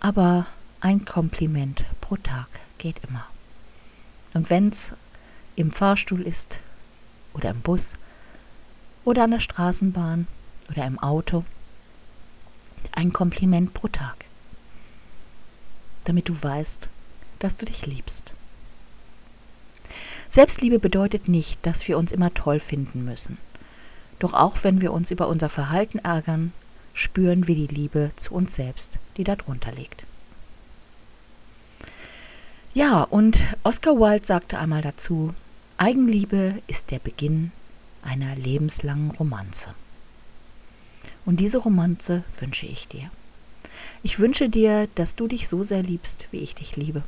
aber 0.00 0.46
ein 0.80 1.04
Kompliment 1.04 1.84
pro 2.00 2.16
Tag 2.16 2.48
geht 2.78 3.00
immer. 3.08 3.24
Und 4.34 4.50
wenn 4.50 4.68
es 4.68 4.92
im 5.54 5.70
Fahrstuhl 5.70 6.22
ist 6.22 6.58
oder 7.32 7.50
im 7.50 7.60
Bus 7.60 7.94
oder 9.04 9.24
an 9.24 9.30
der 9.30 9.38
Straßenbahn 9.40 10.26
oder 10.68 10.86
im 10.86 10.98
Auto, 10.98 11.44
ein 12.92 13.12
Kompliment 13.12 13.72
pro 13.72 13.86
Tag. 13.86 14.24
Damit 16.04 16.28
du 16.28 16.42
weißt, 16.42 16.88
dass 17.38 17.54
du 17.54 17.66
dich 17.66 17.86
liebst. 17.86 18.32
Selbstliebe 20.30 20.78
bedeutet 20.78 21.26
nicht, 21.26 21.58
dass 21.66 21.88
wir 21.88 21.98
uns 21.98 22.12
immer 22.12 22.32
toll 22.32 22.60
finden 22.60 23.04
müssen. 23.04 23.36
Doch 24.20 24.32
auch 24.32 24.58
wenn 24.62 24.80
wir 24.80 24.92
uns 24.92 25.10
über 25.10 25.26
unser 25.26 25.48
Verhalten 25.48 25.98
ärgern, 25.98 26.52
spüren 26.94 27.48
wir 27.48 27.56
die 27.56 27.66
Liebe 27.66 28.10
zu 28.14 28.34
uns 28.34 28.54
selbst, 28.54 29.00
die 29.16 29.24
darunter 29.24 29.72
liegt. 29.72 30.04
Ja, 32.74 33.02
und 33.02 33.40
Oscar 33.64 33.98
Wilde 33.98 34.24
sagte 34.24 34.60
einmal 34.60 34.82
dazu, 34.82 35.34
Eigenliebe 35.78 36.54
ist 36.68 36.92
der 36.92 37.00
Beginn 37.00 37.50
einer 38.04 38.36
lebenslangen 38.36 39.10
Romanze. 39.10 39.70
Und 41.26 41.40
diese 41.40 41.58
Romanze 41.58 42.22
wünsche 42.38 42.66
ich 42.66 42.86
dir. 42.86 43.10
Ich 44.04 44.20
wünsche 44.20 44.48
dir, 44.48 44.88
dass 44.94 45.16
du 45.16 45.26
dich 45.26 45.48
so 45.48 45.64
sehr 45.64 45.82
liebst, 45.82 46.28
wie 46.30 46.38
ich 46.38 46.54
dich 46.54 46.76
liebe 46.76 47.02